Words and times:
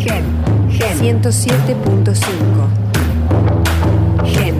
Gen, 0.00 0.24
Gen 0.70 1.22
107.5. 1.22 2.24
Gen. 4.24 4.54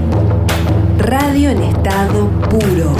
Radio 0.98 1.48
en 1.48 1.62
estado 1.62 2.28
puro. 2.50 2.94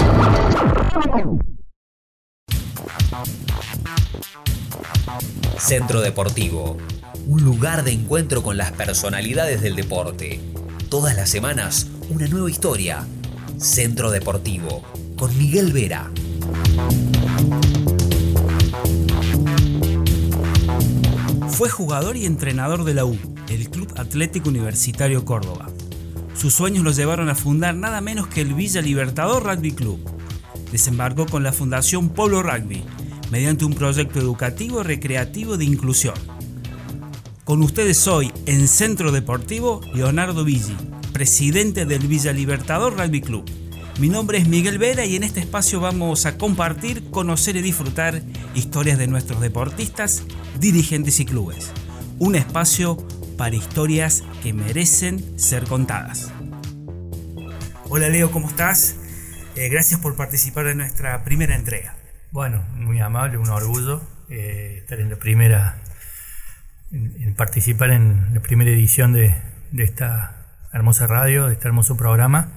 Centro 5.59 6.01
Deportivo, 6.01 6.77
un 7.27 7.43
lugar 7.43 7.83
de 7.83 7.91
encuentro 7.91 8.41
con 8.41 8.57
las 8.57 8.71
personalidades 8.71 9.61
del 9.61 9.75
deporte. 9.75 10.39
Todas 10.89 11.15
las 11.15 11.29
semanas, 11.29 11.89
una 12.09 12.25
nueva 12.27 12.49
historia. 12.49 13.05
Centro 13.57 14.09
Deportivo, 14.09 14.81
con 15.15 15.37
Miguel 15.37 15.71
Vera. 15.71 16.09
Fue 21.61 21.69
jugador 21.69 22.17
y 22.17 22.25
entrenador 22.25 22.85
de 22.85 22.95
la 22.95 23.05
U, 23.05 23.15
el 23.47 23.69
Club 23.69 23.93
Atlético 23.95 24.49
Universitario 24.49 25.23
Córdoba. 25.25 25.69
Sus 26.33 26.55
sueños 26.55 26.83
lo 26.83 26.89
llevaron 26.89 27.29
a 27.29 27.35
fundar 27.35 27.75
nada 27.75 28.01
menos 28.01 28.25
que 28.25 28.41
el 28.41 28.55
Villa 28.55 28.81
Libertador 28.81 29.43
Rugby 29.43 29.71
Club. 29.71 29.99
Desembarcó 30.71 31.27
con 31.27 31.43
la 31.43 31.53
Fundación 31.53 32.09
Polo 32.09 32.41
Rugby, 32.41 32.83
mediante 33.29 33.63
un 33.63 33.75
proyecto 33.75 34.17
educativo 34.17 34.81
recreativo 34.81 35.55
de 35.55 35.65
inclusión. 35.65 36.15
Con 37.43 37.61
ustedes 37.61 38.07
hoy, 38.07 38.31
en 38.47 38.67
Centro 38.67 39.11
Deportivo, 39.11 39.81
Leonardo 39.93 40.43
Villi, 40.43 40.75
presidente 41.13 41.85
del 41.85 42.07
Villa 42.07 42.33
Libertador 42.33 42.97
Rugby 42.97 43.21
Club. 43.21 43.60
Mi 43.99 44.09
nombre 44.09 44.37
es 44.37 44.47
Miguel 44.47 44.77
Vera 44.77 45.05
y 45.05 45.15
en 45.15 45.23
este 45.23 45.39
espacio 45.39 45.79
vamos 45.79 46.25
a 46.25 46.37
compartir, 46.37 47.09
conocer 47.11 47.55
y 47.55 47.61
disfrutar 47.61 48.21
historias 48.55 48.97
de 48.97 49.07
nuestros 49.07 49.41
deportistas, 49.41 50.23
dirigentes 50.59 51.19
y 51.19 51.25
clubes. 51.25 51.71
Un 52.17 52.35
espacio 52.35 52.97
para 53.37 53.55
historias 53.55 54.23
que 54.41 54.53
merecen 54.53 55.39
ser 55.39 55.65
contadas. 55.65 56.31
Hola 57.89 58.09
Leo, 58.09 58.31
¿cómo 58.31 58.47
estás? 58.47 58.95
Eh, 59.55 59.69
gracias 59.69 59.99
por 59.99 60.15
participar 60.15 60.67
en 60.67 60.77
nuestra 60.77 61.23
primera 61.23 61.55
entrega. 61.55 61.95
Bueno, 62.31 62.63
muy 62.75 63.01
amable, 63.01 63.37
un 63.37 63.49
orgullo 63.49 64.01
eh, 64.29 64.77
estar 64.77 65.01
en 65.01 65.09
la 65.09 65.17
primera, 65.17 65.81
en, 66.91 67.35
participar 67.35 67.91
en 67.91 68.33
la 68.33 68.39
primera 68.39 68.71
edición 68.71 69.11
de, 69.11 69.35
esta 69.77 70.45
hermosa 70.71 71.05
radio, 71.05 71.47
de 71.47 71.53
este 71.53 71.67
hermoso 71.67 71.97
programa, 71.97 72.47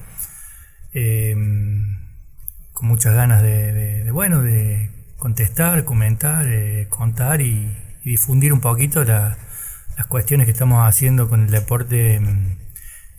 eh, 0.94 1.34
con 2.72 2.88
muchas 2.88 3.14
ganas 3.14 3.42
de, 3.42 4.08
bueno, 4.12 4.42
de 4.42 4.90
contestar, 5.18 5.84
comentar, 5.84 6.46
eh, 6.48 6.86
contar 6.88 7.40
y, 7.40 7.80
difundir 8.04 8.52
un 8.52 8.60
poquito 8.60 9.02
las 9.02 9.36
cuestiones 10.08 10.44
que 10.44 10.52
estamos 10.52 10.86
haciendo 10.86 11.28
con 11.30 11.44
el 11.44 11.50
deporte 11.50 12.16
en, 12.16 12.58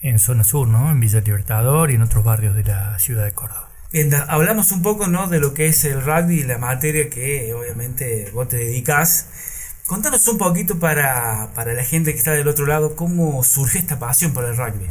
en 0.01 0.19
zona 0.19 0.43
sur, 0.43 0.67
¿no? 0.67 0.91
en 0.91 0.99
Villa 0.99 1.21
Libertador 1.21 1.89
y 1.89 1.95
en 1.95 2.03
otros 2.03 2.23
barrios 2.23 2.55
de 2.55 2.65
la 2.65 2.99
ciudad 2.99 3.25
de 3.25 3.31
Córdoba 3.31 3.65
hablamos 4.27 4.71
un 4.71 4.81
poco 4.81 5.07
¿no? 5.07 5.27
de 5.27 5.39
lo 5.39 5.53
que 5.53 5.67
es 5.67 5.85
el 5.85 6.01
rugby 6.01 6.41
y 6.41 6.43
la 6.43 6.57
materia 6.57 7.09
que 7.09 7.53
obviamente 7.53 8.29
vos 8.31 8.47
te 8.47 8.57
dedicas. 8.57 9.29
Contanos 9.87 10.27
un 10.27 10.37
poquito 10.37 10.79
para, 10.79 11.51
la 11.55 11.83
gente 11.83 12.11
que 12.11 12.17
está 12.17 12.31
del 12.31 12.47
otro 12.47 12.65
lado, 12.65 12.95
cómo 12.95 13.43
surgió 13.43 13.79
esta 13.79 13.99
pasión 13.99 14.33
por 14.33 14.43
el 14.45 14.57
rugby. 14.57 14.87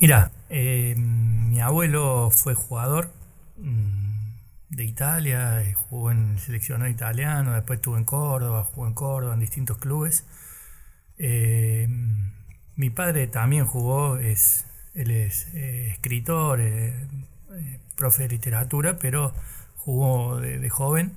Mira, 0.00 0.32
eh, 0.56 0.94
mi 0.96 1.60
abuelo 1.60 2.30
fue 2.30 2.54
jugador 2.54 3.10
mm, 3.56 4.36
de 4.70 4.84
Italia, 4.84 5.60
eh, 5.62 5.72
jugó 5.72 6.12
en 6.12 6.34
el 6.34 6.38
seleccionado 6.38 6.88
italiano, 6.88 7.54
después 7.54 7.78
estuvo 7.78 7.96
en 7.98 8.04
Córdoba, 8.04 8.62
jugó 8.62 8.86
en 8.86 8.94
Córdoba, 8.94 9.34
en 9.34 9.40
distintos 9.40 9.78
clubes. 9.78 10.24
Eh, 11.18 11.88
mi 12.76 12.88
padre 12.90 13.26
también 13.26 13.66
jugó, 13.66 14.16
es, 14.18 14.66
él 14.94 15.10
es 15.10 15.52
escritor, 15.54 16.60
profe 17.96 18.22
de 18.24 18.28
literatura, 18.28 18.96
pero 19.00 19.34
jugó 19.76 20.40
de, 20.40 20.70
joven. 20.70 21.14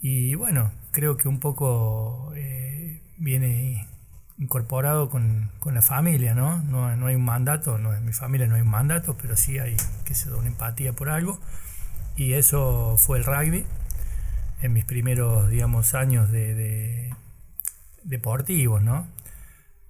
Y 0.00 0.34
bueno, 0.34 0.72
creo 0.92 1.16
que 1.16 1.28
un 1.28 1.40
poco 1.40 2.32
viene 3.16 3.88
incorporado 4.38 5.08
con, 5.10 5.50
la 5.64 5.82
familia, 5.82 6.34
¿no? 6.34 6.62
¿no? 6.62 7.06
hay 7.06 7.14
un 7.14 7.24
mandato, 7.24 7.78
no, 7.78 7.94
en 7.94 8.04
mi 8.04 8.12
familia 8.12 8.46
no 8.46 8.54
hay 8.54 8.62
un 8.62 8.70
mandato, 8.70 9.16
pero 9.20 9.36
sí 9.36 9.58
hay 9.58 9.76
que 10.04 10.14
se 10.14 10.30
da 10.30 10.36
una 10.36 10.48
empatía 10.48 10.92
por 10.92 11.08
algo. 11.08 11.40
Y 12.16 12.32
eso 12.34 12.96
fue 12.98 13.18
el 13.18 13.24
rugby 13.24 13.66
en 14.62 14.72
mis 14.72 14.84
primeros, 14.84 15.50
digamos, 15.50 15.94
años 15.94 16.30
de, 16.30 17.14
deportivos, 18.04 18.82
¿no? 18.82 19.06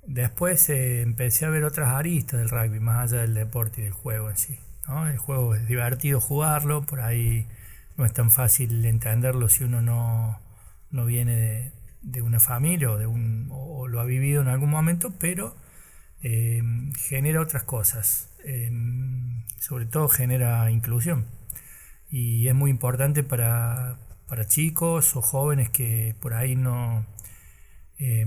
Después 0.07 0.69
eh, 0.71 1.03
empecé 1.03 1.47
a 1.47 1.51
ver 1.51 1.65
otras 1.65 1.89
aristas 1.89 2.39
del 2.39 2.49
rugby, 2.49 2.81
más 2.81 3.13
allá 3.13 3.23
del 3.23 3.35
deporte 3.35 3.81
y 3.81 3.85
del 3.85 3.93
juego 3.93 4.31
en 4.31 4.37
sí. 4.37 4.59
El 4.89 5.19
juego 5.19 5.55
es 5.57 5.67
divertido 5.67 6.21
jugarlo, 6.21 6.87
por 6.87 7.01
ahí 7.01 7.49
no 7.97 8.05
es 8.05 8.13
tan 8.13 8.31
fácil 8.31 8.85
entenderlo 8.85 9.49
si 9.49 9.65
uno 9.65 9.83
no, 9.83 11.07
viene 11.07 11.35
de, 11.35 11.73
una 12.23 12.41
familia 12.41 12.91
o, 12.91 12.99
de 12.99 13.07
un, 13.07 13.49
o 13.51 13.89
lo 13.89 14.01
ha 14.01 14.05
vivido 14.05 14.43
en 14.43 14.49
algún 14.49 14.71
momento, 14.71 15.15
pero 15.19 15.57
eh, 16.23 16.63
genera 17.09 17.41
otras 17.41 17.65
cosas. 17.65 18.31
Eh, 18.45 18.71
sobre 19.59 19.87
todo 19.87 20.09
genera 20.09 20.71
inclusión. 20.71 21.27
Y 22.11 22.49
es 22.49 22.55
muy 22.55 22.71
importante 22.71 23.23
para, 23.23 23.99
chicos 24.47 25.17
o 25.17 25.23
jóvenes 25.23 25.71
que 25.71 26.15
por 26.21 26.35
ahí 26.35 26.57
no... 26.57 27.07
Eh, 27.99 28.25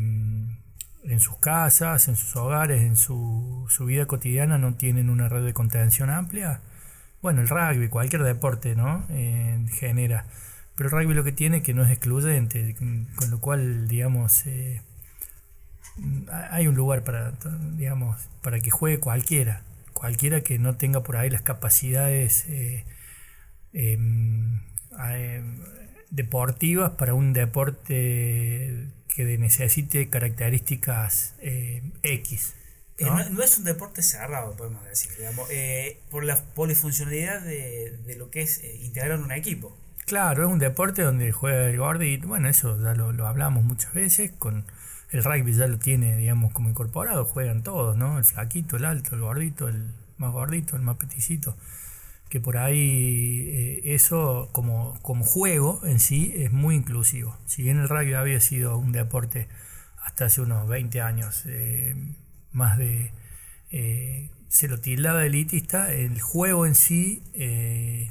en 1.04 1.20
sus 1.20 1.38
casas, 1.38 2.08
en 2.08 2.16
sus 2.16 2.36
hogares, 2.36 2.82
en 2.82 2.96
su, 2.96 3.68
vida 3.86 4.06
cotidiana 4.06 4.58
no 4.58 4.76
tienen 4.76 5.10
una 5.10 5.30
red 5.30 5.46
de 5.46 5.54
contención 5.54 6.10
amplia. 6.10 6.62
Bueno, 7.22 7.42
el 7.42 7.50
rugby, 7.50 7.90
cualquier 7.90 8.24
deporte, 8.24 8.76
¿no? 8.76 9.06
Eh, 9.10 9.66
genera. 9.72 10.26
Pero 10.80 10.88
el 10.88 10.96
rugby 10.96 11.14
lo 11.14 11.26
que 11.26 11.34
tiene 11.34 11.58
es 11.58 11.64
que 11.64 11.74
no 11.74 11.84
es 11.84 11.90
excluyente, 11.90 12.74
con 13.16 13.30
lo 13.30 13.42
cual, 13.42 13.90
digamos, 13.90 14.46
eh, 14.46 14.82
hay 16.32 16.68
un 16.68 16.76
lugar 16.76 17.04
para, 17.04 17.34
digamos, 17.76 18.30
para 18.42 18.62
que 18.62 18.72
juegue 18.72 18.98
cualquiera. 19.02 19.64
Cualquiera 19.92 20.40
que 20.40 20.58
no 20.58 20.78
tenga 20.78 21.04
por 21.04 21.18
ahí 21.18 21.30
las 21.30 21.42
capacidades 21.42 22.46
eh, 22.48 22.86
em, 23.74 24.62
deportivas 26.12 26.92
para 26.92 27.14
un 27.14 27.34
deporte 27.34 28.88
que 29.10 29.38
necesite 29.38 30.10
características 30.10 31.36
eh, 31.40 31.84
X. 32.04 32.54
Eh, 33.00 33.04
¿no? 33.04 33.44
es 33.44 33.58
un 33.58 33.66
deporte 33.66 34.02
cerrado, 34.02 34.56
podemos 34.56 34.86
decir, 34.86 35.12
eh, 35.50 36.00
por 36.10 36.24
la 36.24 36.42
polifuncionalidad 36.42 37.42
de, 37.42 38.16
lo 38.18 38.32
que 38.32 38.44
es 38.44 38.64
integrar 38.64 39.20
en 39.20 39.26
un 39.26 39.34
equipo. 39.34 39.78
Claro, 40.09 40.47
es 40.47 40.52
un 40.52 40.58
deporte 40.58 41.03
donde 41.03 41.31
juega 41.31 41.68
el 41.70 41.78
gordito, 41.78 42.28
bueno, 42.28 42.50
eso 42.50 42.75
ya 42.81 42.96
lo, 42.96 43.28
hablamos 43.28 43.64
muchas 43.64 43.94
veces, 43.94 44.31
con 44.31 44.66
el 45.12 45.24
rugby 45.24 45.53
ya 45.53 45.68
lo 45.68 45.78
tiene, 45.78 46.18
digamos, 46.18 46.52
como 46.52 46.68
incorporado, 46.68 47.25
juegan 47.25 47.62
todos, 47.62 47.96
¿no? 47.96 48.18
El 48.18 48.25
flaquito, 48.25 48.78
el 48.78 48.86
alto, 48.86 49.14
el 49.14 49.22
gordito, 49.22 49.68
el 49.68 49.94
más 50.18 50.31
gordito, 50.34 50.75
el 50.75 50.81
más 50.81 50.98
peticito 50.98 51.56
que 52.28 52.40
por 52.40 52.58
ahí 52.58 53.50
eh, 53.52 53.94
eso 53.94 54.50
como, 54.52 54.98
como 55.03 55.25
juego 55.25 55.81
en 55.86 56.00
sí 56.00 56.34
es 56.38 56.52
muy 56.52 56.75
inclusivo. 56.75 57.38
Si 57.46 57.62
bien 57.62 57.78
el 57.80 57.88
rugby 57.88 58.14
había 58.14 58.40
sido 58.42 58.80
un 58.80 58.92
deporte 58.92 59.48
hasta 60.03 60.25
hace 60.25 60.42
unos 60.42 60.68
20 60.68 61.02
años 61.02 61.44
eh, 61.46 61.96
más 62.52 62.80
de... 62.80 63.14
Eh, 63.72 64.31
se 64.50 64.68
lo 64.68 64.80
tildaba 64.80 65.22
de 65.22 65.28
elitista, 65.28 65.94
el 65.94 66.20
juego 66.20 66.66
en 66.66 66.76
sí, 66.76 67.24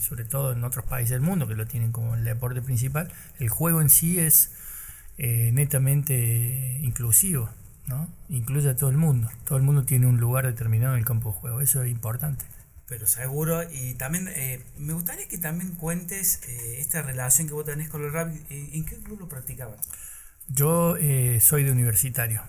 sobre 0.00 0.24
todo 0.24 0.52
en 0.52 0.64
otros 0.64 0.84
países 0.86 1.10
del 1.10 1.20
mundo 1.20 1.46
que 1.46 1.54
lo 1.54 1.66
tienen 1.66 1.92
como 1.92 2.14
el 2.14 2.24
deporte 2.24 2.62
principal, 2.62 3.12
el 3.38 3.48
juego 3.50 3.80
en 3.82 3.90
sí 3.90 4.18
es 4.18 4.52
netamente 5.18 6.78
inclusivo, 6.82 7.50
¿no? 7.86 8.08
incluye 8.28 8.70
a 8.70 8.76
todo 8.76 8.90
el 8.90 8.96
mundo. 8.96 9.28
Todo 9.44 9.58
el 9.58 9.64
mundo 9.64 9.84
tiene 9.84 10.06
un 10.06 10.18
lugar 10.18 10.46
determinado 10.46 10.94
en 10.94 11.00
el 11.00 11.04
campo 11.04 11.32
de 11.32 11.38
juego, 11.38 11.60
eso 11.60 11.82
es 11.82 11.90
importante 11.90 12.44
pero 12.88 13.06
seguro. 13.06 13.62
Y 13.70 13.94
también 13.94 14.28
eh, 14.28 14.64
me 14.78 14.94
gustaría 14.94 15.28
que 15.28 15.38
también 15.38 15.74
cuentes 15.74 16.40
eh, 16.48 16.80
esta 16.80 17.02
relación 17.02 17.46
que 17.46 17.54
vos 17.54 17.64
tenés 17.64 17.88
con 17.88 18.02
el 18.02 18.12
rap. 18.12 18.34
¿En, 18.50 18.84
qué 18.84 18.96
club 18.96 19.20
lo 19.20 19.28
practicabas? 19.28 19.80
Yo 20.48 20.96
eh, 20.96 21.38
soy 21.40 21.64
de 21.64 21.72
universitario. 21.72 22.42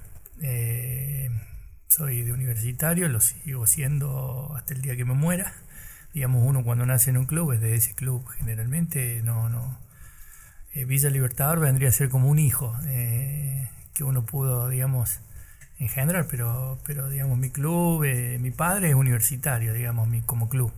Soy 1.89 2.21
de 2.21 2.31
universitario, 2.31 3.09
lo 3.09 3.19
sigo 3.19 3.67
siendo 3.67 4.53
hasta 4.55 4.73
el 4.73 4.81
día 4.81 4.95
que 4.95 5.05
me 5.05 5.13
muera. 5.13 5.53
Digamos, 6.13 6.43
uno 6.45 6.63
cuando 6.63 6.85
nace 6.85 7.09
en 7.09 7.17
un 7.17 7.25
club 7.25 7.51
es 7.51 7.61
de 7.61 7.75
ese 7.75 7.93
club 7.93 8.25
generalmente. 8.29 9.21
No, 9.23 9.49
no. 9.49 9.77
Villa 10.73 11.09
Libertador 11.09 11.59
vendría 11.59 11.89
a 11.89 11.91
ser 11.91 12.09
como 12.09 12.29
un 12.29 12.39
hijo 12.39 12.73
que 13.93 14.03
uno 14.03 14.25
pudo, 14.25 14.69
digamos, 14.69 15.19
en 15.79 15.89
general, 15.89 16.27
pero, 16.29 16.79
pero 16.85 17.09
digamos, 17.09 17.37
mi 17.37 17.49
club, 17.49 18.03
eh, 18.03 18.37
mi 18.39 18.51
padre 18.51 18.89
es 18.89 18.95
universitario, 18.95 19.73
digamos, 19.73 20.07
mi, 20.07 20.21
como 20.21 20.47
club. 20.47 20.71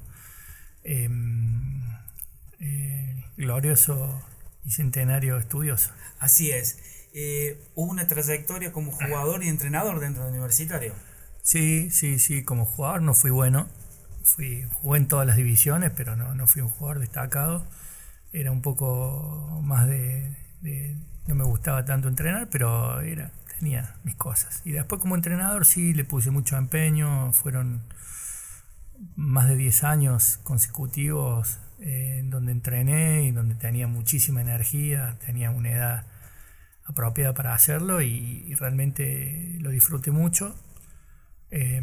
Em, 0.83 1.83
eh, 2.59 3.25
glorioso 3.37 4.23
y 4.63 4.71
centenario 4.71 5.37
estudioso. 5.37 5.91
Así 6.19 6.51
es. 6.51 7.00
Eh, 7.13 7.59
una 7.75 8.07
trayectoria 8.07 8.71
como 8.71 8.91
jugador 8.91 9.43
y 9.43 9.49
entrenador 9.49 9.99
dentro 9.99 10.23
del 10.23 10.33
universitario. 10.33 10.93
Sí, 11.41 11.89
sí, 11.91 12.19
sí, 12.19 12.43
como 12.43 12.65
jugador 12.65 13.01
no 13.01 13.13
fui 13.13 13.31
bueno. 13.31 13.67
Fui, 14.23 14.63
jugué 14.73 14.99
en 14.99 15.07
todas 15.07 15.25
las 15.25 15.35
divisiones, 15.37 15.91
pero 15.95 16.15
no, 16.15 16.35
no 16.35 16.47
fui 16.47 16.61
un 16.61 16.69
jugador 16.69 16.99
destacado. 16.99 17.65
Era 18.33 18.51
un 18.51 18.61
poco 18.61 19.61
más 19.63 19.87
de, 19.87 20.35
de- 20.61 20.97
No 21.27 21.35
me 21.35 21.43
gustaba 21.43 21.85
tanto 21.85 22.07
entrenar, 22.07 22.49
pero 22.49 23.01
era, 23.01 23.31
tenía 23.59 23.95
mis 24.03 24.15
cosas. 24.15 24.61
Y 24.65 24.71
después 24.71 25.01
como 25.01 25.15
entrenador 25.15 25.65
sí 25.65 25.93
le 25.93 26.05
puse 26.05 26.31
mucho 26.31 26.57
empeño. 26.57 27.31
Fueron 27.33 27.81
más 29.15 29.47
de 29.49 29.55
10 29.55 29.83
años 29.83 30.39
consecutivos 30.43 31.59
eh, 31.79 32.17
en 32.19 32.29
donde 32.29 32.51
entrené 32.51 33.23
y 33.23 33.31
donde 33.31 33.55
tenía 33.55 33.87
muchísima 33.87 34.41
energía, 34.41 35.17
tenía 35.25 35.49
una 35.51 35.71
edad 35.71 36.05
apropiada 36.91 37.33
para 37.33 37.53
hacerlo 37.53 38.01
y, 38.01 38.53
realmente 38.55 39.57
lo 39.61 39.69
disfruté 39.71 40.11
mucho. 40.11 40.55
Eh, 41.51 41.81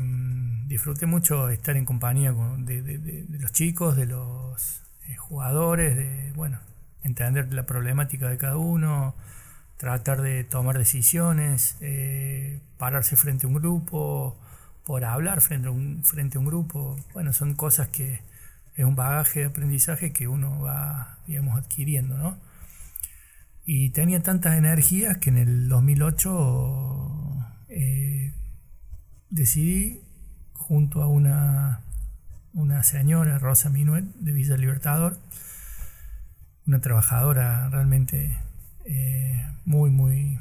disfruté 0.67 1.07
mucho 1.07 1.49
estar 1.51 1.77
en 1.77 1.85
compañía 1.85 2.33
con- 2.33 2.65
de 2.65 3.27
los 3.41 3.53
chicos, 3.53 3.97
de 3.97 4.07
los 4.07 4.83
eh, 5.09 5.17
jugadores, 5.17 5.97
de 5.97 6.33
bueno, 6.35 6.59
entender 7.03 7.53
la 7.53 7.65
problemática 7.67 8.29
de 8.29 8.39
cada 8.39 8.57
uno, 8.57 9.15
tratar 9.77 10.23
de 10.23 10.45
tomar 10.45 10.79
decisiones, 10.79 11.77
eh, 11.81 12.61
pararse 12.79 13.17
frente 13.17 13.47
a 13.47 13.49
un 13.49 13.55
grupo, 13.55 14.37
por 14.85 15.05
hablar 15.05 15.41
frente 15.41 15.69
a 15.69 15.71
un, 15.71 16.05
frente 16.05 16.39
a 16.39 16.41
un 16.41 16.47
grupo. 16.47 16.97
Bueno, 17.15 17.33
son 17.33 17.55
cosas 17.55 17.89
que 17.89 18.21
es 18.75 18.85
un 18.85 18.97
bagaje 18.97 19.41
de 19.41 19.47
aprendizaje 19.47 20.13
que 20.13 20.29
uno 20.29 20.61
va, 20.61 21.19
digamos, 21.27 21.59
adquiriendo, 21.59 22.17
¿no? 22.19 22.39
Y 23.71 23.91
tenía 23.91 24.23
tantas 24.23 24.57
energías 24.57 25.19
que 25.19 25.29
en 25.29 25.37
el 25.37 25.69
2008 25.69 27.37
eh, 27.69 28.33
decidí, 29.29 30.01
junto 30.55 31.03
a 31.03 31.09
una, 31.09 31.81
una 32.55 32.83
señora, 32.83 33.39
Rosa 33.39 33.69
Minuet, 33.69 34.05
de 34.21 34.33
Villa 34.33 34.57
Libertador, 34.57 35.19
una 36.67 36.81
trabajadora 36.81 37.69
realmente 37.69 38.39
eh, 38.87 39.45
muy, 39.67 39.91
muy 39.91 40.41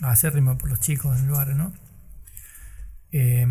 acérrima 0.00 0.56
por 0.56 0.70
los 0.70 0.78
chicos 0.78 1.20
del 1.20 1.30
barrio, 1.30 1.56
¿no? 1.56 1.72
Eh, 3.10 3.44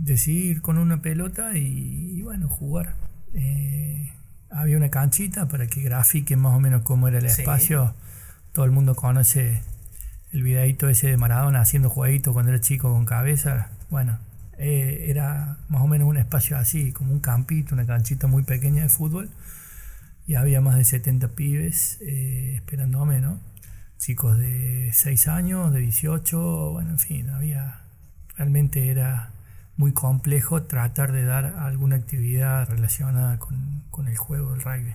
decidí 0.00 0.48
ir 0.50 0.60
con 0.60 0.76
una 0.76 1.00
pelota 1.00 1.56
y, 1.56 2.18
y 2.18 2.20
bueno, 2.20 2.50
jugar. 2.50 2.96
Eh, 3.32 4.12
había 4.50 4.76
una 4.76 4.90
canchita 4.90 5.48
para 5.48 5.68
que 5.68 5.80
grafiquen 5.80 6.38
más 6.40 6.54
o 6.54 6.60
menos 6.60 6.82
cómo 6.82 7.08
era 7.08 7.16
el 7.16 7.30
Sí. 7.30 7.40
espacio. 7.40 7.94
Todo 8.56 8.64
el 8.64 8.70
mundo 8.70 8.96
conoce 8.96 9.60
el 10.32 10.42
videito 10.42 10.88
ese 10.88 11.08
de 11.08 11.18
Maradona 11.18 11.60
haciendo 11.60 11.90
jueguito 11.90 12.32
cuando 12.32 12.52
era 12.52 12.60
chico 12.62 12.90
con 12.90 13.04
cabeza. 13.04 13.68
Bueno, 13.90 14.18
eh, 14.56 15.08
era 15.10 15.58
más 15.68 15.82
o 15.82 15.86
menos 15.86 16.08
un 16.08 16.16
espacio 16.16 16.56
así, 16.56 16.90
como 16.90 17.12
un 17.12 17.20
campito, 17.20 17.74
una 17.74 17.84
canchita 17.84 18.28
muy 18.28 18.44
pequeña 18.44 18.84
de 18.84 18.88
fútbol. 18.88 19.28
Y 20.26 20.36
había 20.36 20.62
más 20.62 20.76
de 20.76 20.84
70 20.84 21.28
pibes 21.34 21.98
eh, 22.00 22.54
esperándome, 22.54 23.20
¿no? 23.20 23.40
Chicos 23.98 24.38
de 24.38 24.88
6 24.90 25.28
años, 25.28 25.70
de 25.74 25.80
18, 25.80 26.72
bueno, 26.72 26.92
en 26.92 26.98
fin, 26.98 27.28
había. 27.28 27.82
Realmente 28.38 28.88
era 28.88 29.32
muy 29.76 29.92
complejo 29.92 30.62
tratar 30.62 31.12
de 31.12 31.24
dar 31.24 31.56
alguna 31.58 31.96
actividad 31.96 32.66
relacionada 32.70 33.38
con, 33.38 33.82
con 33.90 34.08
el 34.08 34.16
juego 34.16 34.52
del 34.52 34.62
rugby. 34.62 34.94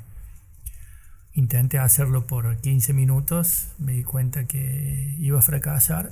Intenté 1.33 1.79
hacerlo 1.79 2.27
por 2.27 2.57
15 2.57 2.93
minutos, 2.93 3.69
me 3.79 3.93
di 3.93 4.03
cuenta 4.03 4.45
que 4.45 5.15
iba 5.19 5.39
a 5.39 5.41
fracasar 5.41 6.11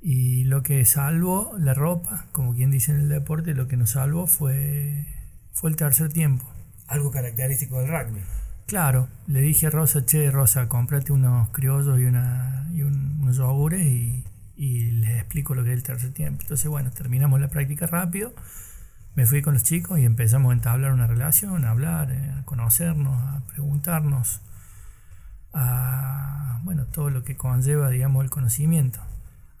y 0.00 0.44
lo 0.44 0.62
que 0.62 0.84
salvó 0.84 1.54
la 1.58 1.74
ropa, 1.74 2.26
como 2.32 2.54
quien 2.54 2.70
dice 2.70 2.92
en 2.92 3.00
el 3.00 3.08
deporte, 3.08 3.54
lo 3.54 3.68
que 3.68 3.76
nos 3.76 3.90
salvó 3.90 4.26
fue, 4.26 5.04
fue 5.52 5.68
el 5.70 5.76
tercer 5.76 6.10
tiempo. 6.12 6.44
Algo 6.86 7.10
característico 7.10 7.80
del 7.80 7.88
rugby. 7.90 8.20
Claro, 8.66 9.08
le 9.26 9.40
dije 9.40 9.66
a 9.66 9.70
Rosa, 9.70 10.04
che, 10.06 10.30
Rosa, 10.30 10.68
cómprate 10.68 11.12
unos 11.12 11.48
criollos 11.50 11.98
y, 11.98 12.04
una, 12.04 12.66
y 12.72 12.82
un- 12.82 13.18
unos 13.22 13.36
yogures 13.36 13.82
y, 13.84 14.24
y 14.56 14.90
les 14.92 15.16
explico 15.18 15.54
lo 15.54 15.64
que 15.64 15.70
es 15.72 15.76
el 15.76 15.82
tercer 15.82 16.12
tiempo. 16.12 16.42
Entonces, 16.42 16.68
bueno, 16.68 16.90
terminamos 16.92 17.40
la 17.40 17.48
práctica 17.48 17.86
rápido, 17.86 18.32
me 19.18 19.26
fui 19.26 19.42
con 19.42 19.54
los 19.54 19.64
chicos 19.64 19.98
y 19.98 20.04
empezamos 20.04 20.50
a 20.50 20.54
entablar 20.54 20.92
una 20.92 21.08
relación, 21.08 21.64
a 21.64 21.70
hablar, 21.70 22.12
eh, 22.12 22.34
a 22.38 22.44
conocernos, 22.44 23.20
a 23.20 23.42
preguntarnos, 23.48 24.40
a, 25.52 26.60
bueno, 26.62 26.86
todo 26.86 27.10
lo 27.10 27.24
que 27.24 27.36
conlleva, 27.36 27.90
digamos, 27.90 28.22
el 28.22 28.30
conocimiento. 28.30 29.00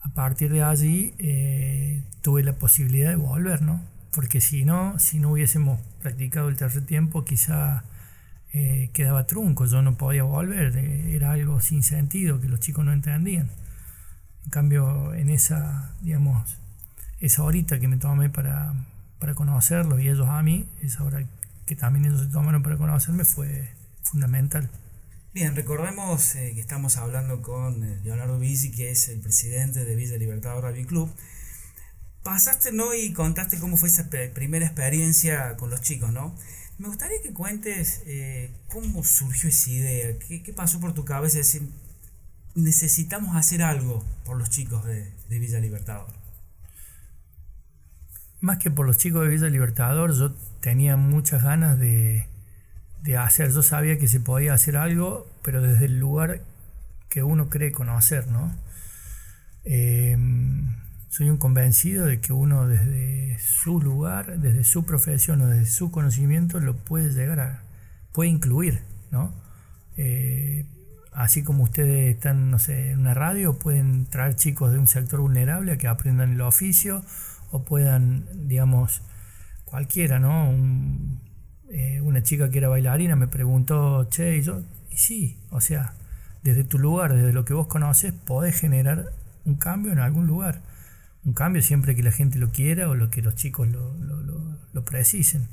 A 0.02 0.10
partir 0.10 0.52
de 0.52 0.62
allí 0.62 1.12
eh, 1.18 2.04
tuve 2.22 2.44
la 2.44 2.52
posibilidad 2.52 3.10
de 3.10 3.16
volver, 3.16 3.62
¿no? 3.62 3.80
Porque 4.14 4.40
si 4.40 4.64
no, 4.64 4.96
si 5.00 5.18
no 5.18 5.32
hubiésemos 5.32 5.80
practicado 6.00 6.48
el 6.48 6.56
tercer 6.56 6.86
tiempo, 6.86 7.24
quizá 7.24 7.82
eh, 8.52 8.90
quedaba 8.92 9.26
trunco, 9.26 9.66
yo 9.66 9.82
no 9.82 9.96
podía 9.96 10.22
volver, 10.22 10.76
eh, 10.76 11.16
era 11.16 11.32
algo 11.32 11.60
sin 11.60 11.82
sentido 11.82 12.40
que 12.40 12.48
los 12.48 12.60
chicos 12.60 12.84
no 12.84 12.92
entendían. 12.92 13.50
En 14.44 14.50
cambio, 14.50 15.14
en 15.14 15.30
esa, 15.30 15.96
digamos, 16.00 16.56
esa 17.18 17.42
horita 17.42 17.80
que 17.80 17.88
me 17.88 17.96
tomé 17.96 18.30
para, 18.30 18.72
para 19.18 19.34
conocerlos 19.34 20.00
y 20.00 20.08
ellos 20.08 20.28
a 20.28 20.42
mí, 20.42 20.68
esa 20.82 21.04
hora 21.04 21.26
que 21.66 21.76
también 21.76 22.06
ellos 22.06 22.20
se 22.20 22.26
tomaron 22.28 22.62
para 22.62 22.76
conocerme 22.76 23.24
fue 23.24 23.68
fundamental. 24.02 24.70
Bien, 25.34 25.54
recordemos 25.54 26.34
eh, 26.34 26.52
que 26.54 26.60
estamos 26.60 26.96
hablando 26.96 27.42
con 27.42 27.84
eh, 27.84 28.00
Leonardo 28.02 28.38
Bizzi, 28.38 28.72
que 28.72 28.90
es 28.90 29.08
el 29.08 29.20
presidente 29.20 29.84
de 29.84 29.94
Villa 29.94 30.16
Libertador 30.16 30.64
Rugby 30.64 30.84
Club. 30.84 31.10
Pasaste, 32.22 32.72
¿no? 32.72 32.94
Y 32.94 33.12
contaste 33.12 33.58
cómo 33.58 33.76
fue 33.76 33.88
esa 33.88 34.08
primera 34.34 34.66
experiencia 34.66 35.56
con 35.56 35.70
los 35.70 35.82
chicos, 35.82 36.12
¿no? 36.12 36.34
Me 36.78 36.88
gustaría 36.88 37.20
que 37.22 37.32
cuentes 37.32 38.02
eh, 38.06 38.50
cómo 38.68 39.04
surgió 39.04 39.48
esa 39.48 39.70
idea, 39.70 40.18
qué, 40.18 40.42
qué 40.42 40.52
pasó 40.52 40.80
por 40.80 40.94
tu 40.94 41.04
cabeza, 41.04 41.38
es 41.38 41.52
decir, 41.52 41.70
necesitamos 42.54 43.36
hacer 43.36 43.62
algo 43.62 44.04
por 44.24 44.36
los 44.38 44.50
chicos 44.50 44.84
de, 44.84 45.12
de 45.28 45.38
Villa 45.38 45.60
Libertador. 45.60 46.08
Más 48.40 48.58
que 48.58 48.70
por 48.70 48.86
los 48.86 48.98
chicos 48.98 49.22
de 49.22 49.28
Villa 49.28 49.48
Libertador, 49.48 50.12
yo 50.14 50.32
tenía 50.60 50.96
muchas 50.96 51.42
ganas 51.42 51.78
de, 51.78 52.26
de 53.02 53.16
hacer. 53.16 53.50
Yo 53.52 53.62
sabía 53.62 53.98
que 53.98 54.08
se 54.08 54.20
podía 54.20 54.54
hacer 54.54 54.76
algo, 54.76 55.26
pero 55.42 55.60
desde 55.60 55.86
el 55.86 55.98
lugar 55.98 56.42
que 57.08 57.22
uno 57.22 57.48
cree 57.48 57.72
conocer, 57.72 58.28
¿no? 58.28 58.54
Eh, 59.64 60.16
soy 61.08 61.30
un 61.30 61.38
convencido 61.38 62.06
de 62.06 62.20
que 62.20 62.32
uno 62.32 62.68
desde 62.68 63.38
su 63.38 63.80
lugar, 63.80 64.38
desde 64.38 64.64
su 64.64 64.84
profesión 64.84 65.40
o 65.40 65.46
desde 65.46 65.66
su 65.66 65.90
conocimiento 65.90 66.60
lo 66.60 66.76
puede 66.76 67.10
llegar 67.10 67.40
a, 67.40 67.62
puede 68.12 68.30
incluir, 68.30 68.82
¿no? 69.10 69.32
Eh, 69.96 70.66
así 71.12 71.42
como 71.42 71.64
ustedes 71.64 72.14
están, 72.14 72.50
no 72.50 72.58
sé, 72.58 72.92
en 72.92 73.00
una 73.00 73.14
radio, 73.14 73.58
pueden 73.58 74.06
traer 74.06 74.36
chicos 74.36 74.70
de 74.70 74.78
un 74.78 74.86
sector 74.86 75.20
vulnerable 75.20 75.72
a 75.72 75.78
que 75.78 75.88
aprendan 75.88 76.32
el 76.32 76.40
oficio 76.42 77.02
o 77.50 77.64
puedan, 77.64 78.26
digamos, 78.48 79.02
cualquiera, 79.64 80.18
¿no? 80.18 80.52
Eh, 81.70 82.00
una 82.00 82.22
chica 82.22 82.50
que 82.50 82.58
era 82.58 82.68
bailarina 82.68 83.14
me 83.16 83.28
preguntó, 83.28 84.04
che, 84.10 84.38
y 84.38 84.42
yo, 84.42 84.62
y 84.90 84.96
sí, 84.96 85.38
o 85.50 85.60
sea, 85.60 85.94
desde 86.42 86.64
tu 86.64 86.78
lugar, 86.78 87.14
desde 87.14 87.32
lo 87.32 87.44
que 87.44 87.52
vos 87.54 87.66
conoces, 87.66 88.12
podés 88.12 88.58
generar 88.58 89.12
un 89.44 89.56
cambio 89.56 89.92
en 89.92 89.98
algún 89.98 90.26
lugar. 90.26 90.62
Un 91.24 91.34
cambio 91.34 91.60
siempre 91.62 91.94
que 91.94 92.02
la 92.02 92.10
gente 92.12 92.38
lo 92.38 92.50
quiera 92.50 92.88
o 92.88 92.94
lo 92.94 93.10
que 93.10 93.20
los 93.22 93.34
chicos 93.34 93.68
lo, 93.68 93.94
lo- 93.98 94.22
lo- 94.22 94.58
lo 94.72 94.84
precisen. 94.84 95.48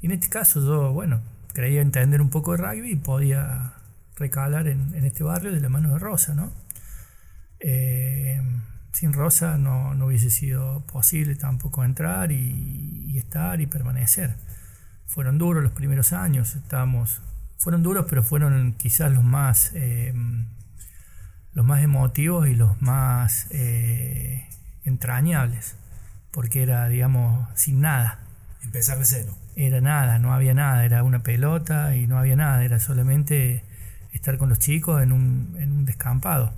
Y 0.00 0.06
en 0.06 0.12
este 0.12 0.28
caso 0.28 0.60
yo, 0.64 0.92
bueno, 0.92 1.20
creía 1.52 1.80
entender 1.82 2.20
un 2.20 2.30
poco 2.30 2.52
de 2.52 2.58
rugby 2.58 2.92
y 2.92 2.96
podía 2.96 3.74
recalar 4.16 4.68
en, 4.68 4.94
en 4.94 5.04
este 5.04 5.24
barrio 5.24 5.52
de 5.52 5.60
la 5.60 5.68
mano 5.68 5.92
de 5.94 5.98
Rosa, 5.98 6.34
¿no? 6.34 6.52
Eh, 7.60 8.40
sin 8.98 9.12
Rosa 9.12 9.58
no, 9.58 9.94
no 9.94 10.06
hubiese 10.06 10.28
sido 10.28 10.84
posible 10.86 11.36
tampoco 11.36 11.84
entrar 11.84 12.32
y, 12.32 13.04
y 13.06 13.16
estar 13.16 13.60
y 13.60 13.68
permanecer. 13.68 14.34
Fueron 15.06 15.38
duros 15.38 15.62
los 15.62 15.70
primeros 15.70 16.12
años, 16.12 16.56
estábamos, 16.56 17.22
fueron 17.58 17.84
duros, 17.84 18.06
pero 18.08 18.24
fueron 18.24 18.72
quizás 18.72 19.12
los 19.12 19.22
más, 19.22 19.70
eh, 19.74 20.12
los 21.52 21.64
más 21.64 21.80
emotivos 21.80 22.48
y 22.48 22.56
los 22.56 22.82
más 22.82 23.46
eh, 23.52 24.48
entrañables, 24.82 25.76
porque 26.32 26.64
era, 26.64 26.88
digamos, 26.88 27.48
sin 27.54 27.80
nada 27.80 28.18
Empezar 28.64 28.98
de 28.98 29.04
cero. 29.04 29.38
era 29.54 29.80
nada, 29.80 30.18
no 30.18 30.34
había 30.34 30.54
nada, 30.54 30.84
era 30.84 31.04
una 31.04 31.22
pelota 31.22 31.94
y 31.94 32.08
no 32.08 32.18
había 32.18 32.34
nada, 32.34 32.64
era 32.64 32.80
solamente 32.80 33.62
estar 34.12 34.38
con 34.38 34.48
los 34.48 34.58
chicos 34.58 35.00
en 35.04 35.12
un, 35.12 35.56
en 35.60 35.70
un 35.70 35.84
descampado. 35.84 36.52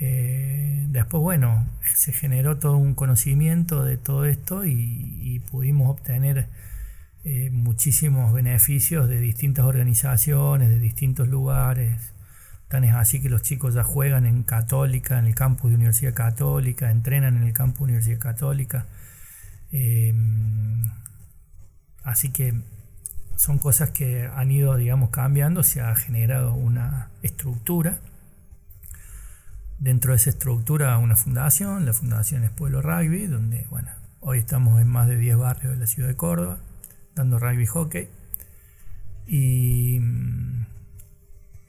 Eh, 0.00 0.86
después, 0.88 1.22
bueno, 1.22 1.68
se 1.94 2.12
generó 2.12 2.58
todo 2.58 2.76
un 2.76 2.94
conocimiento 2.94 3.84
de 3.84 3.98
todo 3.98 4.24
esto 4.24 4.64
y, 4.64 5.42
pudimos 5.50 5.90
obtener 5.90 6.48
eh, 7.24 7.50
muchísimos 7.50 8.32
beneficios 8.32 9.08
de 9.08 9.20
distintas 9.20 9.64
organizaciones, 9.64 10.68
de 10.68 10.78
distintos 10.78 11.28
lugares, 11.28 12.12
Tan 12.70 12.84
es 12.84 12.94
así 12.94 13.20
que 13.20 13.28
los 13.28 13.42
chicos 13.42 13.74
ya 13.74 13.82
juegan 13.82 14.26
en 14.26 14.44
Católica, 14.44 15.18
en 15.18 15.26
el 15.26 15.34
campus 15.34 15.70
de 15.70 15.74
Universidad 15.74 16.14
Católica, 16.14 16.92
entrenan 16.92 17.36
en 17.36 17.42
el 17.42 17.52
campus 17.52 17.78
de 17.78 17.84
Universidad 17.94 18.20
Católica. 18.20 18.86
Eh, 19.72 20.14
así 22.04 22.30
que 22.30 22.54
son 23.34 23.58
cosas 23.58 23.90
que 23.90 24.30
han 24.32 24.52
ido, 24.52 24.76
digamos, 24.76 25.10
cambiando, 25.10 25.64
se 25.64 25.80
ha 25.80 25.92
generado 25.96 26.54
una 26.54 27.10
estructura. 27.22 27.98
Dentro 29.80 30.12
de 30.12 30.18
esa 30.18 30.28
estructura 30.28 30.98
una 30.98 31.16
fundación, 31.16 31.86
la 31.86 31.94
fundación 31.94 32.44
es 32.44 32.50
Pueblo 32.50 32.82
Rugby, 32.82 33.26
donde, 33.26 33.66
bueno, 33.70 33.88
hoy 34.20 34.38
estamos 34.38 34.78
en 34.78 34.88
más 34.88 35.08
de 35.08 35.16
10 35.16 35.38
barrios 35.38 35.72
de 35.72 35.78
la 35.78 35.86
ciudad 35.86 36.06
de 36.06 36.16
Córdoba, 36.16 36.58
dando 37.14 37.38
rugby 37.38 37.64
hockey. 37.64 38.10
Y, 39.26 39.98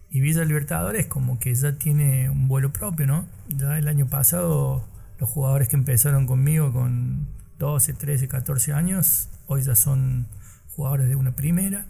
y 0.09 0.19
Villa 0.19 0.43
Libertadores 0.43 1.07
como 1.07 1.39
que 1.39 1.55
ya 1.55 1.77
tiene 1.77 2.29
un 2.29 2.49
vuelo 2.49 2.73
propio, 2.73 3.07
¿no? 3.07 3.29
Ya 3.47 3.77
el 3.77 3.87
año 3.87 4.07
pasado 4.07 4.85
los 5.17 5.29
jugadores 5.29 5.69
que 5.69 5.77
empezaron 5.77 6.27
conmigo 6.27 6.73
con 6.73 7.29
12, 7.59 7.93
13, 7.93 8.27
14 8.27 8.73
años, 8.73 9.29
hoy 9.47 9.61
ya 9.61 9.75
son 9.75 10.27
jugadores 10.75 11.07
de 11.07 11.15
una 11.15 11.33
primera. 11.33 11.85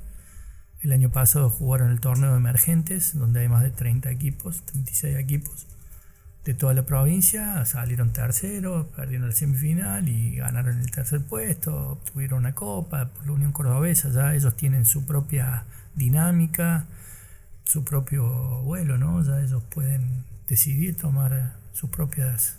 El 0.81 0.91
año 0.91 1.09
pasado 1.09 1.49
jugaron 1.49 1.89
el 1.89 1.99
torneo 1.99 2.29
de 2.29 2.37
emergentes, 2.37 3.17
donde 3.17 3.39
hay 3.39 3.49
más 3.49 3.63
de 3.63 3.71
30 3.71 4.11
equipos, 4.11 4.63
36 4.67 5.17
equipos 5.17 5.65
de 6.45 6.53
toda 6.53 6.73
la 6.73 6.85
provincia. 6.85 7.63
Salieron 7.65 8.13
terceros, 8.13 8.87
perdieron 8.95 9.29
la 9.29 9.35
semifinal 9.35 10.07
y 10.09 10.35
ganaron 10.35 10.79
el 10.79 10.91
tercer 10.91 11.21
puesto, 11.21 11.91
obtuvieron 11.91 12.39
una 12.39 12.55
copa 12.55 13.09
por 13.09 13.25
la 13.25 13.33
Unión 13.33 13.51
Cordobesa. 13.51 14.09
Ya 14.09 14.33
ellos 14.33 14.55
tienen 14.55 14.85
su 14.85 15.05
propia 15.05 15.65
dinámica, 15.95 16.85
su 17.63 17.83
propio 17.83 18.61
vuelo, 18.63 18.97
¿no? 18.97 19.23
Ya 19.23 19.41
ellos 19.41 19.63
pueden 19.73 20.25
decidir 20.47 20.97
tomar 20.97 21.53
sus 21.73 21.89
propias 21.89 22.57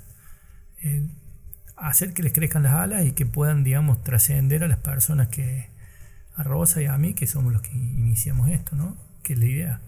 eh, 0.82 1.06
hacer 1.76 2.14
que 2.14 2.22
les 2.22 2.32
crezcan 2.32 2.62
las 2.62 2.74
alas 2.74 3.04
y 3.04 3.12
que 3.12 3.26
puedan, 3.26 3.64
digamos, 3.64 4.02
trascender 4.02 4.64
a 4.64 4.68
las 4.68 4.78
personas 4.78 5.28
que, 5.28 5.68
a 6.36 6.42
Rosa 6.42 6.80
y 6.80 6.86
a 6.86 6.96
mí, 6.96 7.14
que 7.14 7.26
somos 7.26 7.52
los 7.52 7.62
que 7.62 7.72
iniciamos 7.72 8.50
esto, 8.50 8.76
¿no? 8.76 8.96
Que 9.22 9.34
es 9.34 9.38
la 9.38 9.44
idea. 9.46 9.80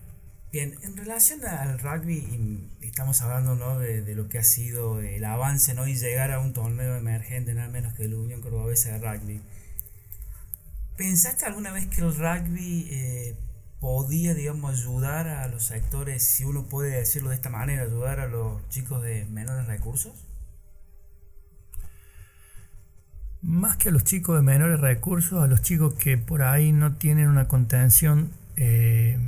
Bien, 0.54 0.72
en 0.82 0.96
relación 0.96 1.44
al 1.44 1.80
rugby, 1.80 2.70
estamos 2.80 3.20
hablando 3.22 3.56
¿no? 3.56 3.80
de, 3.80 4.14
lo 4.14 4.28
que 4.28 4.38
ha 4.38 4.44
sido 4.44 5.00
el 5.00 5.24
avance 5.24 5.74
¿no? 5.74 5.88
y 5.88 5.96
llegar 5.96 6.30
a 6.30 6.38
un 6.38 6.52
torneo 6.52 6.94
emergente, 6.94 7.54
nada 7.54 7.66
menos 7.66 7.92
que 7.94 8.06
la 8.06 8.14
Unión 8.14 8.40
Cordobesa 8.40 8.96
de 8.96 8.98
Rugby. 8.98 9.40
¿Pensaste 10.96 11.44
alguna 11.44 11.72
vez 11.72 11.88
que 11.88 12.02
el 12.02 12.14
rugby 12.14 12.86
eh, 12.88 13.36
podía, 13.80 14.32
digamos, 14.32 14.78
ayudar 14.78 15.26
a 15.26 15.48
los 15.48 15.64
sectores, 15.64 16.22
si 16.22 16.44
uno 16.44 16.68
puede 16.68 16.98
decirlo 16.98 17.30
de 17.30 17.34
esta 17.34 17.50
manera, 17.50 17.82
ayudar 17.82 18.20
a 18.20 18.28
los 18.28 18.68
chicos 18.68 19.02
de 19.02 19.24
menores 19.24 19.66
recursos? 19.66 20.12
más 23.42 23.76
que 23.76 23.88
a 23.88 23.92
los 23.92 24.04
chicos 24.04 24.36
de 24.36 24.42
menores 24.42 24.78
recursos, 24.78 25.42
a 25.42 25.48
los 25.48 25.62
chicos 25.62 25.94
que 25.94 26.16
por 26.16 26.42
ahí 26.42 26.70
no 26.70 26.94
tienen 26.94 27.28
una 27.28 27.48
contención 27.48 28.30
eh, 28.56 29.18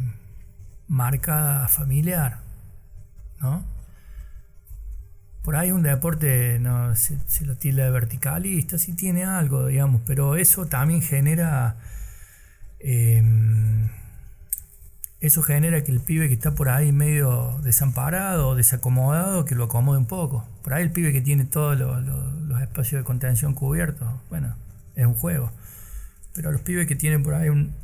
marcada 0.89 1.69
familiar, 1.69 2.39
¿no? 3.41 3.65
Por 5.43 5.57
ahí 5.57 5.71
un 5.71 5.83
deporte 5.83 6.59
no, 6.59 6.95
se, 6.97 7.19
lo 7.45 7.57
tilda 7.57 7.85
de 7.85 7.91
verticalista, 7.91 8.79
sí 8.79 8.95
tiene 8.95 9.25
algo, 9.25 9.67
digamos, 9.67 10.03
pero 10.05 10.37
eso 10.37 10.67
también 10.67 11.03
genera 11.03 11.77
eh, 12.81 13.23
eso 15.21 15.43
genera 15.43 15.83
que 15.83 15.93
el 15.93 16.01
pibe 16.01 16.29
que 16.29 16.35
está 16.35 16.55
por 16.55 16.69
ahí 16.69 16.93
medio 16.93 17.59
desamparado 17.63 18.49
o 18.49 18.55
desacomodado, 18.55 19.45
que 19.45 19.55
lo 19.55 19.65
acomode 19.65 19.99
un 19.99 20.07
poco. 20.07 20.47
Por 20.63 20.75
ahí 20.75 20.83
el 20.83 20.93
pibe 20.93 21.13
que 21.13 21.21
tiene 21.21 21.45
todos 21.45 21.79
los 21.79 22.63
espacios 22.63 23.01
de 23.01 23.05
contención 23.05 23.55
cubiertos, 23.55 24.09
bueno, 24.29 24.55
es 24.95 25.07
un 25.07 25.15
juego. 25.15 25.51
Pero 26.35 26.53
los 26.53 26.61
pibes 26.61 26.87
que 26.87 26.97
tienen 26.97 27.23
por 27.23 27.35
ahí 27.35 27.49
un, 27.49 27.75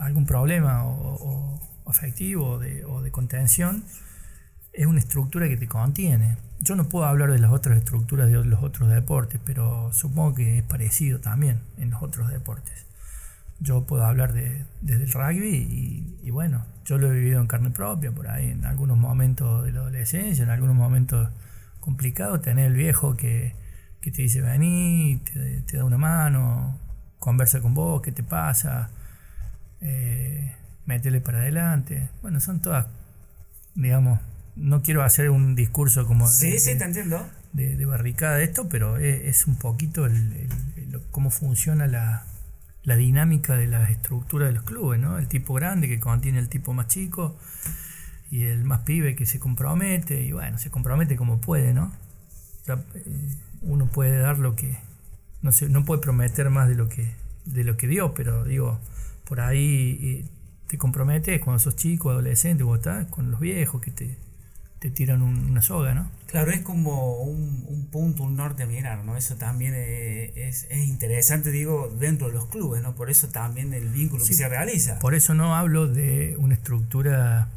algún 0.00 0.26
problema 0.26 0.84
o, 0.84 1.60
afectivo 1.86 2.58
de, 2.58 2.84
o 2.84 3.02
de 3.02 3.10
contención, 3.10 3.84
es 4.72 4.86
una 4.86 5.00
estructura 5.00 5.48
que 5.48 5.56
te 5.56 5.66
contiene. 5.66 6.36
Yo 6.60 6.76
no 6.76 6.88
puedo 6.88 7.04
hablar 7.06 7.32
de 7.32 7.38
las 7.38 7.50
otras 7.50 7.78
estructuras 7.78 8.30
de 8.30 8.44
los 8.44 8.62
otros 8.62 8.90
deportes, 8.90 9.40
pero 9.44 9.92
supongo 9.92 10.34
que 10.34 10.58
es 10.58 10.64
parecido 10.64 11.20
también 11.20 11.60
en 11.78 11.90
los 11.90 12.02
otros 12.02 12.28
deportes 12.30 12.86
yo 13.60 13.86
puedo 13.86 14.04
hablar 14.04 14.32
de, 14.32 14.64
desde 14.80 15.04
el 15.04 15.12
rugby 15.12 16.18
y, 16.22 16.30
bueno, 16.30 16.64
yo 16.84 16.98
lo 16.98 17.10
he 17.10 17.14
vivido 17.14 17.40
en 17.40 17.46
carne 17.46 17.70
propia, 17.70 18.10
por 18.10 18.28
ahí 18.28 18.50
en 18.50 18.64
algunos 18.64 18.96
momentos 18.96 19.64
de 19.64 19.72
la 19.72 19.80
adolescencia, 19.80 20.42
en 20.42 20.50
algunos 20.50 20.74
momentos 20.74 21.28
complicados, 21.78 22.40
tener 22.40 22.66
el 22.66 22.74
viejo 22.74 23.16
que, 23.16 23.54
te 24.00 24.10
dice 24.10 24.40
vení, 24.40 25.22
te, 25.66 25.76
da 25.76 25.84
una 25.84 25.98
mano, 25.98 26.78
conversa 27.18 27.60
con 27.60 27.74
vos, 27.74 28.00
qué 28.00 28.12
te 28.12 28.22
pasa, 28.22 28.90
eh, 29.80 30.54
métele 30.86 31.20
para 31.20 31.38
adelante. 31.38 32.10
Bueno, 32.22 32.40
son 32.40 32.60
todas, 32.60 32.86
digamos, 33.74 34.20
no 34.56 34.82
quiero 34.82 35.02
hacer 35.02 35.30
un 35.30 35.54
discurso 35.54 36.06
como 36.06 36.26
sí, 36.28 36.52
de, 36.52 36.58
sí, 36.58 36.78
te 36.78 36.84
entiendo. 36.84 37.26
De, 37.52 37.84
barricada 37.84 38.36
de 38.36 38.44
esto, 38.44 38.68
pero 38.68 38.96
es, 38.98 39.46
un 39.46 39.56
poquito 39.56 40.06
el, 40.06 40.48
cómo 41.10 41.30
funciona 41.30 41.86
la, 41.86 42.24
la 42.84 42.96
dinámica 42.96 43.56
de 43.56 43.66
la 43.66 43.90
estructura 43.90 44.46
de 44.46 44.52
los 44.52 44.62
clubes, 44.62 45.00
¿no? 45.00 45.18
El 45.18 45.26
tipo 45.26 45.54
grande 45.54 45.88
que 45.88 45.98
contiene 45.98 46.38
el 46.38 46.48
tipo 46.48 46.72
más 46.74 46.86
chico 46.86 47.36
y 48.30 48.44
el 48.44 48.64
más 48.64 48.80
pibe 48.80 49.16
que 49.16 49.26
se 49.26 49.40
compromete 49.40 50.22
y 50.22 50.32
bueno, 50.32 50.58
se 50.58 50.70
compromete 50.70 51.16
como 51.16 51.40
puede, 51.40 51.74
¿no? 51.74 51.92
Eh, 52.68 53.36
uno 53.62 53.86
puede 53.86 54.18
dar 54.18 54.38
lo 54.38 54.54
que 54.54 54.78
no 55.42 55.50
se, 55.50 55.68
no 55.68 55.84
puede 55.84 56.00
prometer 56.00 56.50
más 56.50 56.68
de 56.68 56.76
lo 56.76 56.88
que 56.88 57.12
de 57.44 57.64
lo 57.64 57.76
que 57.76 57.88
dio, 57.88 58.14
pero 58.14 58.44
digo, 58.44 58.78
por 59.30 59.40
ahí 59.40 60.28
te 60.66 60.76
comprometes 60.76 61.40
cuando 61.40 61.58
sos 61.58 61.76
chico, 61.76 62.10
adolescente, 62.10 62.64
o 62.64 62.74
estás 62.74 63.06
con 63.06 63.30
los 63.30 63.40
viejos 63.40 63.80
que 63.80 63.90
te 63.90 64.18
te 64.80 64.90
tiran 64.90 65.20
una 65.20 65.60
soga, 65.60 65.92
¿no? 65.94 66.10
Claro, 66.26 66.50
es 66.52 66.60
como 66.62 67.18
un, 67.20 67.88
punto, 67.92 68.22
un 68.22 68.34
norte 68.34 68.62
a 68.62 68.66
mirar, 68.66 69.04
¿no? 69.04 69.14
Eso 69.14 69.36
también 69.36 69.74
es, 69.74 70.68
interesante, 70.70 71.50
digo, 71.50 71.94
dentro 72.00 72.28
de 72.28 72.32
los 72.32 72.46
clubes, 72.46 72.82
¿no? 72.82 72.94
Por 72.94 73.10
eso 73.10 73.28
también 73.28 73.74
el 73.74 73.90
vínculo 73.90 74.24
que 74.24 74.32
se 74.32 74.48
realiza. 74.48 74.98
Por 74.98 75.14
eso 75.14 75.34
no 75.34 75.54
hablo 75.54 75.86
de 75.86 76.34
una 76.38 76.54
estructura 76.54 77.48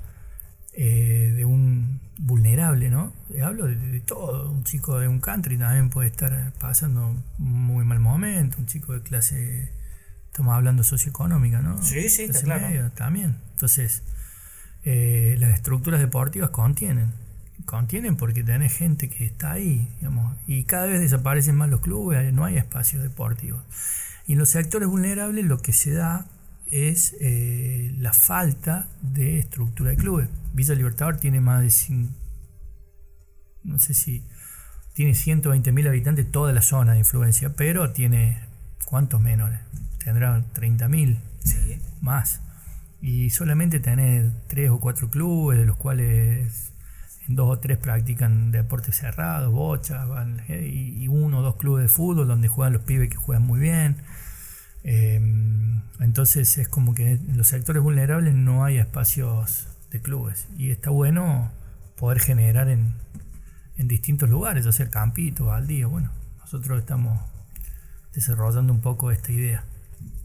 eh, 0.73 1.31
de 1.33 1.45
un 1.45 2.01
vulnerable, 2.17 2.89
¿no? 2.89 3.13
Hablo 3.41 3.67
de, 3.67 4.01
todo. 4.01 4.51
Un 4.51 4.65
chico 4.65 4.99
de 4.99 5.07
un 5.07 5.21
country 5.21 5.57
también 5.57 5.89
puede 5.89 6.09
estar 6.09 6.51
pasando 6.59 7.07
un 7.07 7.23
muy 7.39 7.85
mal 7.85 8.01
momento, 8.01 8.57
un 8.59 8.65
chico 8.65 8.91
de 8.91 9.01
clase, 9.01 9.71
estamos 10.33 10.55
hablando 10.55 10.83
socioeconómica, 10.83 11.61
¿no? 11.61 11.79
Sí, 11.83 12.09
sí, 12.09 12.23
está 12.23 12.41
claro. 12.41 12.91
también. 12.95 13.37
Entonces, 13.51 14.01
eh, 14.83 15.35
las 15.37 15.53
estructuras 15.53 15.99
deportivas 15.99 16.49
contienen. 16.49 17.11
Contienen 17.65 18.15
porque 18.15 18.43
tenés 18.43 18.75
gente 18.75 19.09
que 19.09 19.25
está 19.25 19.51
ahí, 19.51 19.87
digamos, 19.99 20.35
y 20.47 20.63
cada 20.63 20.87
vez 20.87 20.99
desaparecen 21.01 21.55
más 21.55 21.69
los 21.69 21.81
clubes, 21.81 22.33
no 22.33 22.45
hay 22.45 22.57
espacios 22.57 23.03
deportivos. 23.03 23.61
Y 24.25 24.33
en 24.33 24.39
los 24.39 24.49
sectores 24.49 24.89
vulnerables 24.89 25.45
lo 25.45 25.61
que 25.61 25.71
se 25.71 25.91
da 25.91 26.25
es 26.65 27.15
eh, 27.21 27.93
la 27.99 28.11
falta 28.11 28.87
de 29.03 29.37
estructura 29.37 29.91
de 29.91 29.97
clubes. 29.97 30.29
Villa 30.51 30.73
Libertador 30.73 31.17
tiene 31.17 31.41
más 31.41 31.61
de, 31.61 32.07
no 33.63 33.77
sé 33.77 33.93
si, 33.93 34.25
tiene 34.95 35.11
120.000 35.11 35.87
habitantes 35.87 36.31
toda 36.31 36.53
la 36.53 36.63
zona 36.63 36.93
de 36.93 36.99
influencia, 36.99 37.53
pero 37.55 37.91
tiene, 37.91 38.39
¿cuántos 38.85 39.21
menores? 39.21 39.59
Tendrá 40.03 40.43
30.000 40.53 41.17
sí. 41.43 41.79
más 42.01 42.41
y 43.03 43.31
solamente 43.31 43.81
tenés 43.81 44.31
tres 44.47 44.69
o 44.69 44.79
cuatro 44.79 45.09
clubes, 45.09 45.59
de 45.59 45.65
los 45.65 45.75
cuales 45.75 46.71
en 47.27 47.35
dos 47.35 47.49
o 47.49 47.59
tres 47.59 47.77
practican 47.77 48.53
deportes 48.53 48.95
cerrados, 48.95 49.51
bochas, 49.51 50.07
y, 50.47 51.09
uno 51.09 51.39
o 51.39 51.41
dos 51.41 51.57
clubes 51.57 51.83
de 51.83 51.89
fútbol 51.89 52.29
donde 52.29 52.47
juegan 52.47 52.71
los 52.71 52.83
pibes 52.83 53.09
que 53.09 53.17
juegan 53.17 53.45
muy 53.45 53.59
bien. 53.59 53.97
Em, 54.85 55.81
entonces 55.99 56.57
es 56.57 56.69
como 56.69 56.95
que 56.95 57.11
en 57.11 57.37
los 57.37 57.47
sectores 57.47 57.83
vulnerables 57.83 58.35
no 58.35 58.63
hay 58.63 58.77
espacios 58.77 59.67
de 59.91 60.01
clubes 60.01 60.47
y 60.57 60.69
está 60.69 60.89
bueno 60.89 61.51
poder 61.97 62.21
generar 62.21 62.69
en, 62.69 62.93
en 63.77 63.89
distintos 63.89 64.29
lugares, 64.29 64.63
ya 64.63 64.71
sea 64.71 64.89
Campito, 64.89 65.53
día 65.67 65.87
bueno, 65.87 66.09
nosotros 66.39 66.79
estamos 66.79 67.19
desarrollando 68.13 68.71
un 68.71 68.79
poco 68.79 69.11
esta 69.11 69.33
idea. 69.33 69.65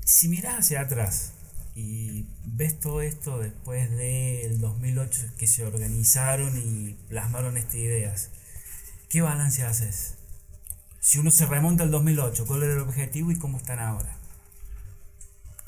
Si 0.09 0.27
miras 0.31 0.61
hacia 0.61 0.81
atrás, 0.81 1.35
y 1.75 2.25
ves 2.47 2.81
todo 2.81 3.03
esto 3.03 3.39
después 3.41 3.91
del 3.91 4.59
2008 4.59 5.35
que 5.37 5.47
se 5.47 5.67
organizaron 5.67 6.57
y 6.57 6.97
plasmaron 7.11 7.59
estas 7.59 7.75
ideas. 7.75 8.31
¿Qué 9.11 9.21
balance 9.21 9.65
haces? 9.65 10.15
Si 11.01 11.19
uno 11.19 11.31
se 11.31 11.45
remonta 11.45 11.83
al 11.83 11.91
2008, 11.91 12.47
¿cuál 12.47 12.63
era 12.63 12.73
el 12.73 12.79
objetivo 12.81 13.31
y 13.31 13.37
cómo 13.37 13.59
están 13.59 13.81
ahora? 13.81 14.17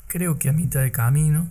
Creo 0.07 0.39
que 0.39 0.49
a 0.49 0.53
mitad 0.53 0.81
de 0.81 0.91
camino, 0.91 1.47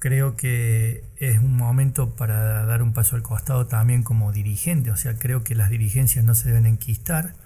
creo 0.00 0.36
que 0.36 1.04
es 1.18 1.38
un 1.38 1.56
momento 1.56 2.16
para 2.16 2.64
dar 2.64 2.82
un 2.82 2.92
paso 2.92 3.14
al 3.14 3.22
costado 3.22 3.68
también 3.68 4.02
como 4.02 4.32
dirigente, 4.32 4.90
o 4.90 4.96
sea, 4.96 5.14
creo 5.14 5.44
que 5.44 5.54
las 5.54 5.70
dirigencias 5.70 6.24
no 6.24 6.34
se 6.34 6.48
deben 6.48 6.66
enquistar. 6.66 7.36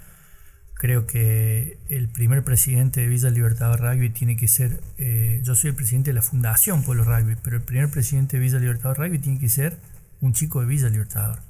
Creo 0.74 1.06
que 1.06 1.78
el 1.88 2.08
primer 2.08 2.42
presidente 2.42 3.00
de 3.00 3.06
Villa 3.06 3.30
Libertador 3.30 3.80
Rugby 3.80 4.10
tiene 4.10 4.36
que 4.36 4.48
ser, 4.48 4.80
eh, 4.98 5.40
yo 5.42 5.54
soy 5.54 5.70
el 5.70 5.76
presidente 5.76 6.10
de 6.10 6.14
la 6.14 6.22
Fundación 6.22 6.82
Pueblo 6.82 7.04
Rugby, 7.04 7.36
pero 7.42 7.56
el 7.56 7.62
primer 7.62 7.90
presidente 7.90 8.36
de 8.36 8.42
Villa 8.42 8.58
Libertador 8.58 8.98
Rugby 8.98 9.18
tiene 9.18 9.38
que 9.38 9.48
ser 9.48 9.78
un 10.20 10.32
chico 10.32 10.60
de 10.60 10.66
Villa 10.66 10.88
Libertador 10.88 11.40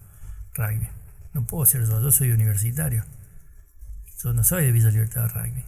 Rugby. 0.54 0.88
No 1.32 1.44
puedo 1.46 1.66
ser 1.66 1.86
yo, 1.86 2.00
yo 2.00 2.10
soy 2.10 2.32
universitario. 2.32 3.04
Yo 4.22 4.32
no 4.34 4.44
soy 4.44 4.66
de 4.66 4.72
Villa 4.72 4.90
Libertador 4.90 5.32
Rugby. 5.32 5.64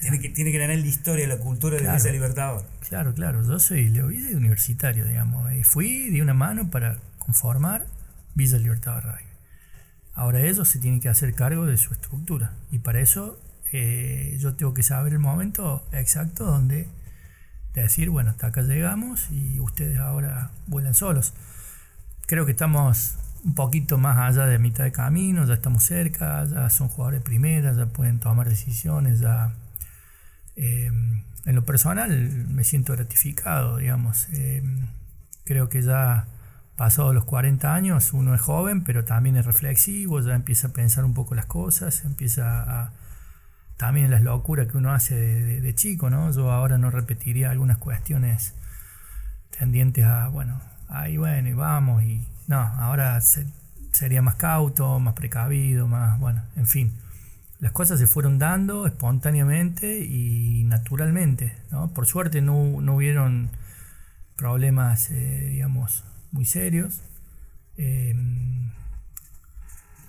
Tiene 0.00 0.20
que, 0.20 0.28
tiene 0.28 0.52
que 0.52 0.58
tener 0.58 0.78
la 0.78 0.86
historia, 0.86 1.26
la 1.26 1.38
cultura 1.38 1.76
de 1.76 1.82
Villa 1.82 2.12
Libertador. 2.12 2.64
Claro, 2.88 3.14
claro. 3.14 3.42
Yo 3.46 3.58
soy 3.58 3.88
Leo 3.88 4.08
Villa 4.08 4.36
universitario, 4.36 5.04
digamos. 5.04 5.52
Y 5.52 5.64
fui 5.64 6.10
de 6.10 6.22
una 6.22 6.34
mano 6.34 6.70
para 6.70 6.98
conformar 7.18 7.86
Villa 8.34 8.58
Libertador 8.58 9.04
Rugby. 9.04 9.27
Ahora 10.18 10.40
ellos 10.40 10.68
se 10.68 10.80
tienen 10.80 10.98
que 11.00 11.08
hacer 11.08 11.32
cargo 11.32 11.64
de 11.64 11.76
su 11.76 11.92
estructura. 11.92 12.52
Y 12.72 12.80
para 12.80 12.98
eso 12.98 13.40
eh, 13.70 14.36
yo 14.40 14.56
tengo 14.56 14.74
que 14.74 14.82
saber 14.82 15.12
el 15.12 15.20
momento 15.20 15.86
exacto 15.92 16.44
donde 16.44 16.88
decir, 17.72 18.10
bueno, 18.10 18.30
hasta 18.30 18.48
acá 18.48 18.62
llegamos 18.62 19.30
y 19.30 19.60
ustedes 19.60 20.00
ahora 20.00 20.50
vuelan 20.66 20.94
solos. 20.94 21.34
Creo 22.26 22.46
que 22.46 22.50
estamos 22.50 23.14
un 23.44 23.54
poquito 23.54 23.96
más 23.96 24.18
allá 24.18 24.46
de 24.46 24.58
mitad 24.58 24.82
de 24.82 24.90
camino, 24.90 25.44
ya 25.44 25.54
estamos 25.54 25.84
cerca, 25.84 26.44
ya 26.46 26.68
son 26.68 26.88
jugadores 26.88 27.20
de 27.20 27.24
primera, 27.24 27.72
ya 27.72 27.86
pueden 27.86 28.18
tomar 28.18 28.48
decisiones, 28.48 29.20
ya 29.20 29.54
eh, 30.56 30.90
en 31.44 31.54
lo 31.54 31.64
personal 31.64 32.10
me 32.48 32.64
siento 32.64 32.92
gratificado, 32.92 33.76
digamos. 33.76 34.26
Eh, 34.32 34.64
creo 35.44 35.68
que 35.68 35.80
ya 35.82 36.26
pasado 36.78 37.12
los 37.12 37.24
40 37.26 37.74
años 37.74 38.14
uno 38.14 38.34
es 38.34 38.40
joven, 38.40 38.84
pero 38.84 39.04
también 39.04 39.36
es 39.36 39.44
reflexivo, 39.44 40.20
ya 40.20 40.34
empieza 40.34 40.68
a 40.68 40.72
pensar 40.72 41.04
un 41.04 41.12
poco 41.12 41.34
las 41.34 41.44
cosas, 41.44 42.04
empieza 42.06 42.62
a... 42.62 42.92
También 43.76 44.10
las 44.10 44.22
locuras 44.22 44.66
que 44.66 44.78
uno 44.78 44.92
hace 44.92 45.14
de, 45.14 45.74
chico, 45.74 46.10
¿no? 46.10 46.32
Yo 46.32 46.50
ahora 46.50 46.78
no 46.78 46.90
repetiría 46.90 47.50
algunas 47.50 47.78
cuestiones 47.78 48.54
tendientes 49.56 50.04
a, 50.04 50.28
bueno, 50.28 50.60
ahí 50.88 51.16
bueno, 51.16 51.48
y 51.48 51.52
vamos, 51.52 52.02
y 52.02 52.26
no, 52.48 52.58
ahora 52.58 53.20
sería 53.92 54.22
más 54.22 54.34
cauto, 54.34 54.98
más 54.98 55.14
precavido, 55.14 55.86
más, 55.86 56.18
bueno, 56.18 56.42
en 56.56 56.66
fin 56.66 56.92
las 57.60 57.72
cosas 57.72 57.98
se 57.98 58.06
fueron 58.06 58.38
dando 58.38 58.86
espontáneamente 58.86 60.00
y 60.04 60.64
naturalmente. 60.64 61.56
¿no? 61.70 61.92
Por 61.92 62.06
suerte 62.06 62.40
no, 62.40 62.80
no 62.80 62.96
hubieron 62.96 63.50
problemas, 64.36 65.10
eh, 65.10 65.48
digamos, 65.50 66.04
muy 66.32 66.44
serios. 66.44 67.02
Em, 67.76 68.70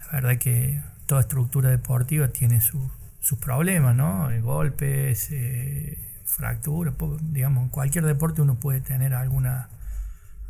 la 0.07 0.11
verdad 0.13 0.38
que 0.38 0.81
toda 1.05 1.21
estructura 1.21 1.69
deportiva 1.69 2.29
tiene 2.29 2.61
sus 2.61 2.91
problemas, 3.39 3.95
¿no? 3.95 4.31
Eh, 4.31 4.41
golpes, 4.41 5.29
eh, 5.31 5.97
fracturas, 6.25 6.93
digamos, 7.21 7.63
en 7.63 7.69
cualquier 7.69 8.05
deporte 8.05 8.41
uno 8.41 8.55
puede 8.55 8.81
tener 8.81 9.13
alguna, 9.13 9.69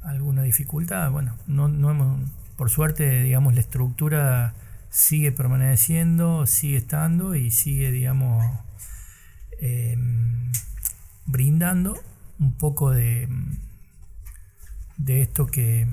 alguna 0.01 0.43
dificultad. 0.43 1.11
Bueno, 1.11 1.35
no, 1.47 1.67
no 1.67 1.91
hemos, 1.91 2.29
por 2.55 2.69
suerte, 2.69 3.23
digamos, 3.23 3.53
la 3.53 3.61
estructura 3.61 4.53
sigue 4.89 5.31
permaneciendo, 5.31 6.45
sigue 6.45 6.77
estando 6.77 7.35
y 7.35 7.51
sigue, 7.51 7.91
digamos, 7.91 8.45
em, 9.59 10.51
brindando 11.25 11.97
un 12.39 12.53
poco 12.53 12.91
de, 12.91 13.27
de 14.99 15.23
esto 15.23 15.47
que, 15.47 15.87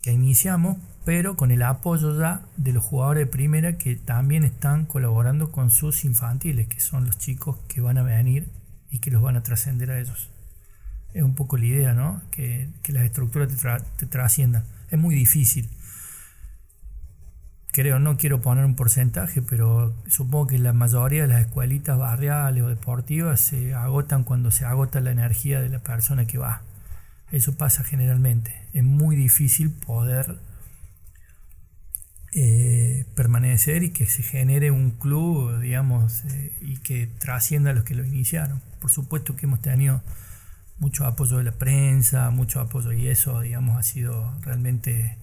que 0.00 0.12
iniciamos, 0.12 0.78
pero 1.04 1.36
con 1.36 1.50
el 1.50 1.60
apoyo 1.62 2.18
ya 2.18 2.46
de 2.56 2.72
los 2.72 2.82
jugadores 2.82 3.26
de 3.26 3.30
primera 3.30 3.76
que 3.76 3.94
también 3.96 4.42
están 4.42 4.86
colaborando 4.86 5.52
con 5.52 5.70
sus 5.70 6.06
infantiles, 6.06 6.66
que 6.68 6.80
son 6.80 7.04
los 7.04 7.18
chicos 7.18 7.58
que 7.68 7.82
van 7.82 7.98
a 7.98 8.02
venir 8.02 8.48
y 8.90 9.00
que 9.00 9.10
los 9.10 9.20
van 9.20 9.36
a 9.36 9.42
trascender 9.42 9.90
a 9.90 10.00
ellos. 10.00 10.30
Es 11.12 11.22
un 11.22 11.34
poco 11.34 11.58
la 11.58 11.66
idea, 11.66 11.92
¿no? 11.92 12.22
Que, 12.30 12.70
las 12.88 13.04
estructuras 13.04 13.48
te, 13.48 13.56
te 13.98 14.06
trasciendan. 14.06 14.64
Es 14.90 14.98
muy 14.98 15.14
difícil 15.14 15.68
creo, 17.76 17.98
no 17.98 18.16
quiero 18.16 18.40
poner 18.40 18.64
un 18.64 18.74
porcentaje, 18.74 19.42
pero 19.42 19.94
supongo 20.06 20.46
que 20.46 20.58
la 20.58 20.72
mayoría 20.72 21.22
de 21.22 21.28
las 21.28 21.42
escuelitas 21.42 21.98
barriales 21.98 22.62
o 22.62 22.68
deportivas 22.68 23.38
se 23.38 23.74
agotan 23.74 24.24
cuando 24.24 24.50
se 24.50 24.64
agota 24.64 25.00
la 25.00 25.10
energía 25.10 25.60
de 25.60 25.68
la 25.68 25.80
persona 25.80 26.26
que 26.26 26.38
va. 26.38 26.62
Eso 27.32 27.56
pasa 27.56 27.84
generalmente. 27.84 28.54
Es 28.72 28.84
muy 28.84 29.16
difícil 29.16 29.70
poder 29.70 30.38
eh, 32.32 33.06
permanecer 33.14 33.82
y 33.82 33.90
que 33.90 34.06
se 34.06 34.22
genere 34.22 34.70
un 34.70 34.90
club, 34.90 35.58
digamos, 35.60 36.24
eh, 36.26 36.56
y 36.60 36.76
que 36.78 37.06
trascienda 37.06 37.70
a 37.70 37.74
los 37.74 37.84
que 37.84 37.94
lo 37.94 38.04
iniciaron. 38.04 38.60
Por 38.80 38.90
supuesto 38.90 39.36
que 39.36 39.46
hemos 39.46 39.60
tenido 39.60 40.02
mucho 40.78 41.06
apoyo 41.06 41.38
de 41.38 41.44
la 41.44 41.52
prensa, 41.52 42.30
mucho 42.30 42.60
apoyo 42.60 42.92
y 42.92 43.08
eso, 43.08 43.40
digamos, 43.40 43.78
ha 43.78 43.82
sido 43.82 44.38
realmente 44.42 45.16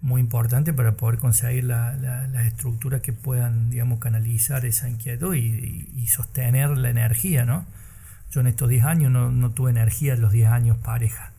muy 0.00 0.20
importante 0.20 0.72
para 0.72 0.96
poder 0.96 1.18
conseguir 1.18 1.64
las 1.64 2.00
la, 2.00 2.46
estructuras 2.46 3.00
que 3.02 3.12
puedan, 3.12 3.70
digamos, 3.70 3.98
canalizar 3.98 4.64
esa 4.64 4.88
inquietud 4.88 5.34
y, 5.34 6.06
sostener 6.06 6.70
la 6.78 6.88
energía, 6.88 7.44
¿no? 7.44 7.66
Yo 8.30 8.40
en 8.40 8.46
estos 8.46 8.68
10 8.68 8.84
años 8.84 9.10
no, 9.10 9.50
tuve 9.50 9.70
energía 9.70 10.14
en 10.14 10.20
los 10.20 10.32
10 10.32 10.48
años 10.48 10.76
pareja, 10.78 11.32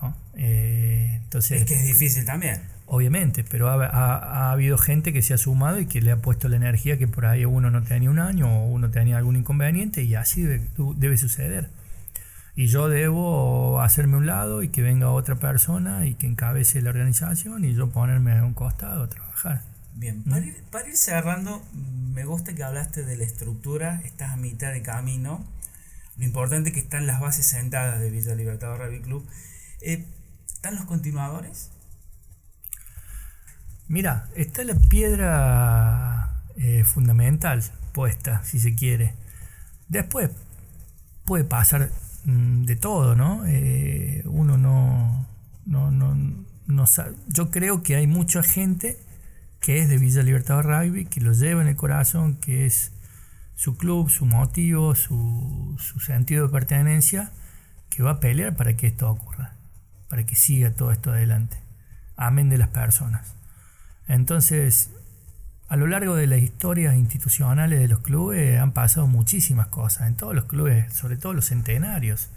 ¿no? 0.00 0.16
Eh, 0.34 1.20
entonces, 1.22 1.62
es 1.62 1.68
que 1.68 1.74
es 1.74 1.84
difícil 1.84 2.24
también. 2.24 2.60
Obviamente, 2.86 3.44
pero 3.44 3.70
ha, 3.70 3.86
ha, 3.86 4.50
habido 4.50 4.76
gente 4.76 5.12
que 5.12 5.22
se 5.22 5.32
ha 5.32 5.38
sumado 5.38 5.78
y 5.80 5.86
que 5.86 6.02
le 6.02 6.10
ha 6.10 6.16
puesto 6.16 6.48
la 6.48 6.56
energía 6.56 6.98
que 6.98 7.08
por 7.08 7.26
ahí 7.26 7.44
uno 7.44 7.70
no 7.70 7.82
tenía 7.82 8.10
un 8.10 8.18
año 8.18 8.46
o 8.48 8.66
uno 8.66 8.90
tenía 8.90 9.16
algún 9.16 9.36
inconveniente 9.36 10.02
y 10.02 10.14
así 10.14 10.42
debe 10.42 11.16
suceder 11.16 11.70
y 12.54 12.66
yo 12.66 12.88
debo 12.88 13.80
hacerme 13.80 14.16
un 14.16 14.26
lado 14.26 14.62
y 14.62 14.68
que 14.68 14.82
venga 14.82 15.10
otra 15.10 15.36
persona 15.36 16.06
y 16.06 16.14
que 16.14 16.26
encabece 16.26 16.82
la 16.82 16.90
organización 16.90 17.64
y 17.64 17.74
yo 17.74 17.90
ponerme 17.90 18.36
a 18.36 18.44
un 18.44 18.54
costado 18.54 19.04
a 19.04 19.08
trabajar. 19.08 19.62
Bien, 19.94 20.22
para 20.24 20.44
ir, 20.44 20.62
para 20.70 20.88
ir 20.88 20.96
cerrando, 20.96 21.62
me 21.72 22.24
gusta 22.24 22.54
que 22.54 22.62
hablaste 22.62 23.04
de 23.04 23.16
la 23.16 23.24
estructura, 23.24 24.00
estás 24.04 24.30
a 24.30 24.36
mitad 24.36 24.72
de 24.72 24.82
camino, 24.82 25.44
lo 26.16 26.24
importante 26.24 26.70
es 26.70 26.74
que 26.74 26.80
están 26.80 27.06
las 27.06 27.20
bases 27.20 27.46
sentadas 27.46 28.00
de 28.00 28.10
Villa 28.10 28.34
Libertador 28.34 28.80
Rugby 28.80 29.00
Club. 29.00 29.28
Eh, 29.80 30.06
¿Están 30.46 30.76
los 30.76 30.84
continuadores? 30.84 31.70
Mira, 33.88 34.28
está 34.36 34.64
la 34.64 34.74
piedra 34.74 36.44
eh, 36.56 36.84
fundamental 36.84 37.62
puesta, 37.92 38.44
si 38.44 38.60
se 38.60 38.74
quiere. 38.74 39.14
Después 39.88 40.30
puede 41.24 41.44
pasar 41.44 41.90
Mm, 42.24 42.64
de 42.64 42.76
todo, 42.76 43.16
¿no? 43.16 43.44
Eh, 43.46 44.22
uno 44.26 44.56
no, 44.56 45.26
no, 45.66 45.90
no, 45.90 46.16
no 46.66 46.86
sabe. 46.86 47.14
Yo 47.28 47.50
creo 47.50 47.82
que 47.82 47.96
hay 47.96 48.06
mucha 48.06 48.42
gente 48.42 48.98
que 49.60 49.78
es 49.80 49.88
de 49.88 49.98
Villa 49.98 50.22
Libertad 50.22 50.62
Rugby, 50.62 51.06
que 51.06 51.20
lo 51.20 51.32
lleva 51.32 51.62
en 51.62 51.68
el 51.68 51.76
corazón, 51.76 52.36
que 52.36 52.66
es 52.66 52.92
su 53.54 53.76
club, 53.76 54.10
su 54.10 54.26
motivo, 54.26 54.94
su, 54.94 55.76
sentido 56.00 56.46
de 56.46 56.52
pertenencia, 56.52 57.30
que 57.90 58.02
va 58.02 58.12
a 58.12 58.20
pelear 58.20 58.56
para 58.56 58.74
que 58.76 58.86
esto 58.86 59.10
ocurra, 59.10 59.54
para 60.08 60.24
que 60.24 60.36
siga 60.36 60.70
todo 60.72 60.92
esto 60.92 61.10
adelante. 61.10 61.58
Amén 62.16 62.48
de 62.48 62.58
las 62.58 62.68
personas. 62.68 63.34
Entonces, 64.08 64.90
a 65.68 65.76
lo 65.76 65.86
largo 65.86 66.16
de 66.16 66.26
las 66.26 66.40
historias 66.40 66.94
institucionales 66.96 67.80
de 67.80 67.88
los 67.88 68.00
clubes 68.00 68.58
han 68.58 68.72
pasado 68.72 69.06
muchísimas 69.06 69.68
cosas, 69.68 70.08
en 70.08 70.16
todos 70.16 70.34
los 70.34 70.44
clubes, 70.44 70.92
sobre 70.92 71.16
todo 71.16 71.32
los 71.32 71.46
centenarios. 71.46 72.30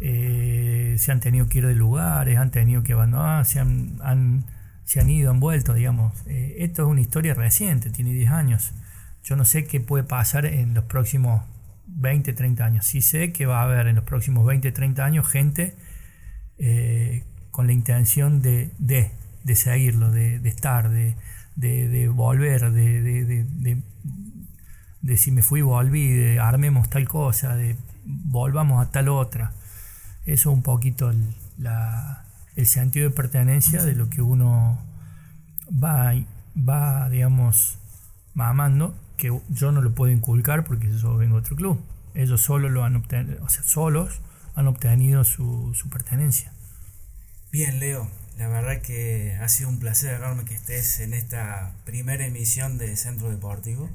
Eh, 0.00 0.96
se 0.98 1.12
han 1.12 1.20
tenido 1.20 1.48
que 1.48 1.58
ir 1.58 1.66
de 1.66 1.74
lugares, 1.74 2.38
han 2.38 2.50
tenido 2.50 2.82
que 2.82 2.94
abandonar, 2.94 3.44
se 3.44 3.60
han, 3.60 4.44
se 4.84 5.00
han 5.00 5.10
ido, 5.10 5.30
han 5.30 5.40
vuelto, 5.40 5.74
digamos. 5.74 6.14
Eh, 6.26 6.56
esto 6.58 6.82
es 6.82 6.88
una 6.88 7.00
historia 7.00 7.34
reciente, 7.34 7.90
tiene 7.90 8.12
10 8.12 8.30
años. 8.30 8.72
Yo 9.22 9.36
no 9.36 9.44
sé 9.44 9.64
qué 9.64 9.80
puede 9.80 10.04
pasar 10.04 10.46
en 10.46 10.74
los 10.74 10.84
próximos 10.84 11.42
20, 11.86 12.32
30 12.32 12.64
años. 12.64 12.86
Sí 12.86 13.02
sé 13.02 13.32
que 13.32 13.46
va 13.46 13.60
a 13.60 13.64
haber 13.64 13.86
en 13.86 13.96
los 13.96 14.04
próximos 14.04 14.46
20, 14.46 14.72
30 14.72 15.04
años 15.04 15.28
gente 15.28 15.74
eh, 16.58 17.24
con 17.50 17.66
la 17.66 17.72
intención 17.72 18.42
de, 18.42 18.70
de, 18.78 19.10
de 19.44 19.56
seguirlo, 19.56 20.10
de, 20.10 20.38
de 20.38 20.48
estar, 20.48 20.90
de, 20.90 21.14
de, 21.56 22.08
volver, 22.08 22.70
de, 22.72 23.82
de, 25.02 25.16
si 25.16 25.30
me 25.30 25.42
fui 25.42 25.62
volví, 25.62 26.08
de 26.08 26.38
armemos 26.40 26.88
tal 26.88 27.08
cosa, 27.08 27.56
de 27.56 27.76
volvamos 28.04 28.86
a 28.86 28.90
tal 28.90 29.08
otra. 29.08 29.52
Eso 30.24 30.50
es 30.50 30.56
un 30.56 30.62
poquito 30.62 31.10
el, 31.10 31.34
el 32.56 32.66
sentido 32.66 33.08
de 33.08 33.14
pertenencia 33.14 33.82
de 33.82 33.94
lo 33.94 34.10
que 34.10 34.22
uno 34.22 34.78
va, 35.72 36.12
va, 36.56 37.08
digamos, 37.08 37.78
mamando, 38.34 38.94
que 39.20 39.40
yo 39.50 39.70
no 39.70 39.82
lo 39.82 39.94
puedo 39.94 40.10
inculcar 40.10 40.64
porque 40.64 40.90
yo 40.90 41.16
vengo 41.16 41.36
de 41.36 41.42
otro 41.42 41.54
club. 41.54 41.80
Ellos 42.14 42.40
solo 42.40 42.68
lo 42.68 42.82
han 42.82 42.96
obtenido, 42.96 43.44
o 43.44 43.48
sea, 43.48 43.62
solos 43.62 44.20
han 44.54 44.66
obtenido 44.66 45.22
su, 45.24 45.72
su 45.74 45.88
pertenencia. 45.90 46.52
Bien, 47.52 47.78
Leo, 47.78 48.10
la 48.38 48.48
verdad 48.48 48.80
que 48.80 49.36
ha 49.40 49.48
sido 49.48 49.68
un 49.68 49.78
placer 49.78 50.14
enorme 50.14 50.44
que 50.44 50.54
estés 50.54 51.00
en 51.00 51.14
esta 51.14 51.76
primera 51.84 52.26
emisión 52.26 52.78
de 52.78 52.96
Centro 52.96 53.30
Deportivo. 53.30 53.90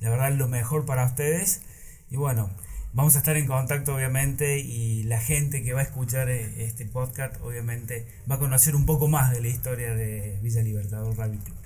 La 0.00 0.10
verdad, 0.10 0.32
lo 0.32 0.48
mejor 0.48 0.86
para 0.86 1.06
ustedes. 1.06 1.62
Y 2.10 2.16
bueno, 2.16 2.50
vamos 2.92 3.16
a 3.16 3.18
estar 3.18 3.36
en 3.36 3.46
contacto, 3.46 3.94
obviamente, 3.94 4.58
y 4.58 5.04
la 5.04 5.20
gente 5.20 5.62
que 5.62 5.72
va 5.72 5.80
a 5.80 5.84
escuchar 5.84 6.28
eh, 6.28 6.64
este 6.64 6.84
podcast, 6.84 7.40
obviamente, 7.42 8.06
va 8.30 8.34
a 8.34 8.38
conocer 8.38 8.76
un 8.76 8.86
poco 8.86 9.08
más 9.08 9.30
de 9.30 9.40
la 9.40 9.48
historia 9.48 9.94
de 9.94 10.38
Villa 10.42 10.62
Libertador 10.62 11.16
Rugby 11.16 11.38
Club. 11.38 11.56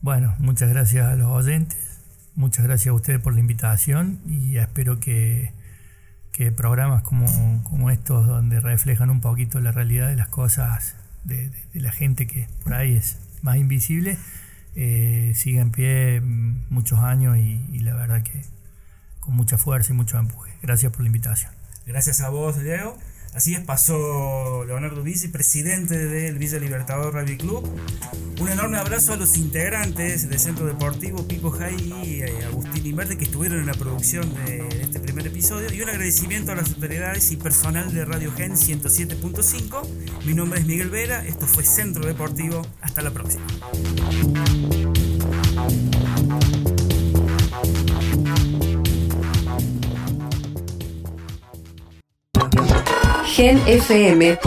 Bueno, 0.00 0.36
muchas 0.38 0.70
gracias 0.70 1.06
a 1.06 1.16
los 1.16 1.28
oyentes, 1.28 1.97
muchas 2.38 2.64
gracias 2.64 2.92
a 2.92 2.94
ustedes 2.94 3.20
por 3.20 3.34
la 3.34 3.40
invitación 3.40 4.20
y 4.26 4.56
espero 4.56 5.00
que 5.00 5.52
que 6.38 6.52
programas 6.52 7.02
como, 7.02 7.26
como, 7.64 7.90
estos, 7.90 8.24
donde 8.28 8.60
reflejan 8.60 9.10
un 9.10 9.20
poquito 9.20 9.58
la 9.58 9.72
realidad 9.72 10.06
de 10.06 10.14
las 10.14 10.28
cosas 10.28 10.94
de, 11.24 11.50
la 11.74 11.90
gente 11.90 12.28
que 12.28 12.46
por 12.62 12.74
ahí 12.74 12.94
es 12.94 13.18
más 13.42 13.56
invisible, 13.56 14.16
eh, 14.76 15.32
siga 15.34 15.62
en 15.62 15.72
pie 15.72 16.20
muchos 16.20 17.00
años 17.00 17.38
y, 17.38 17.80
la 17.80 17.92
verdad 17.94 18.22
que 18.22 18.40
con 19.18 19.34
mucha 19.34 19.58
fuerza 19.58 19.92
y 19.92 19.96
mucho 19.96 20.16
empuje. 20.16 20.52
Gracias 20.62 20.92
por 20.92 21.00
la 21.00 21.08
invitación. 21.08 21.50
Gracias 21.86 22.20
a 22.20 22.28
vos, 22.28 22.56
Leo. 22.58 22.96
Así 23.34 23.54
es, 23.54 23.60
pasó 23.60 24.64
Leonardo 24.64 25.02
Vici, 25.02 25.28
presidente 25.28 25.96
del 25.96 26.38
Villa 26.38 26.58
Libertador 26.58 27.14
Rugby 27.14 27.36
Club. 27.36 27.68
Un 28.40 28.48
enorme 28.48 28.78
abrazo 28.78 29.12
a 29.12 29.16
los 29.16 29.36
integrantes 29.36 30.28
del 30.28 30.38
Centro 30.38 30.66
Deportivo 30.66 31.26
Pico 31.26 31.50
Jai 31.50 31.76
y 32.04 32.22
eh, 32.22 32.44
Agustín 32.46 32.86
Inverte 32.86 33.18
que 33.18 33.24
estuvieron 33.24 33.60
en 33.60 33.66
la 33.66 33.74
producción 33.74 34.32
de 34.44 34.66
este 34.80 35.00
primer 35.00 35.26
episodio. 35.26 35.72
Y 35.72 35.82
un 35.82 35.88
agradecimiento 35.88 36.52
a 36.52 36.54
las 36.54 36.68
autoridades 36.70 37.30
y 37.32 37.36
personal 37.36 37.92
de 37.92 38.04
Radio 38.04 38.32
Gen 38.32 38.52
107.5. 38.52 39.86
Mi 40.24 40.34
nombre 40.34 40.60
es 40.60 40.66
Miguel 40.66 40.90
Vera, 40.90 41.24
esto 41.26 41.46
fue 41.46 41.64
Centro 41.64 42.06
Deportivo. 42.06 42.62
Hasta 42.80 43.02
la 43.02 43.10
próxima 43.10 43.44
genfm.com.ar 53.38 54.38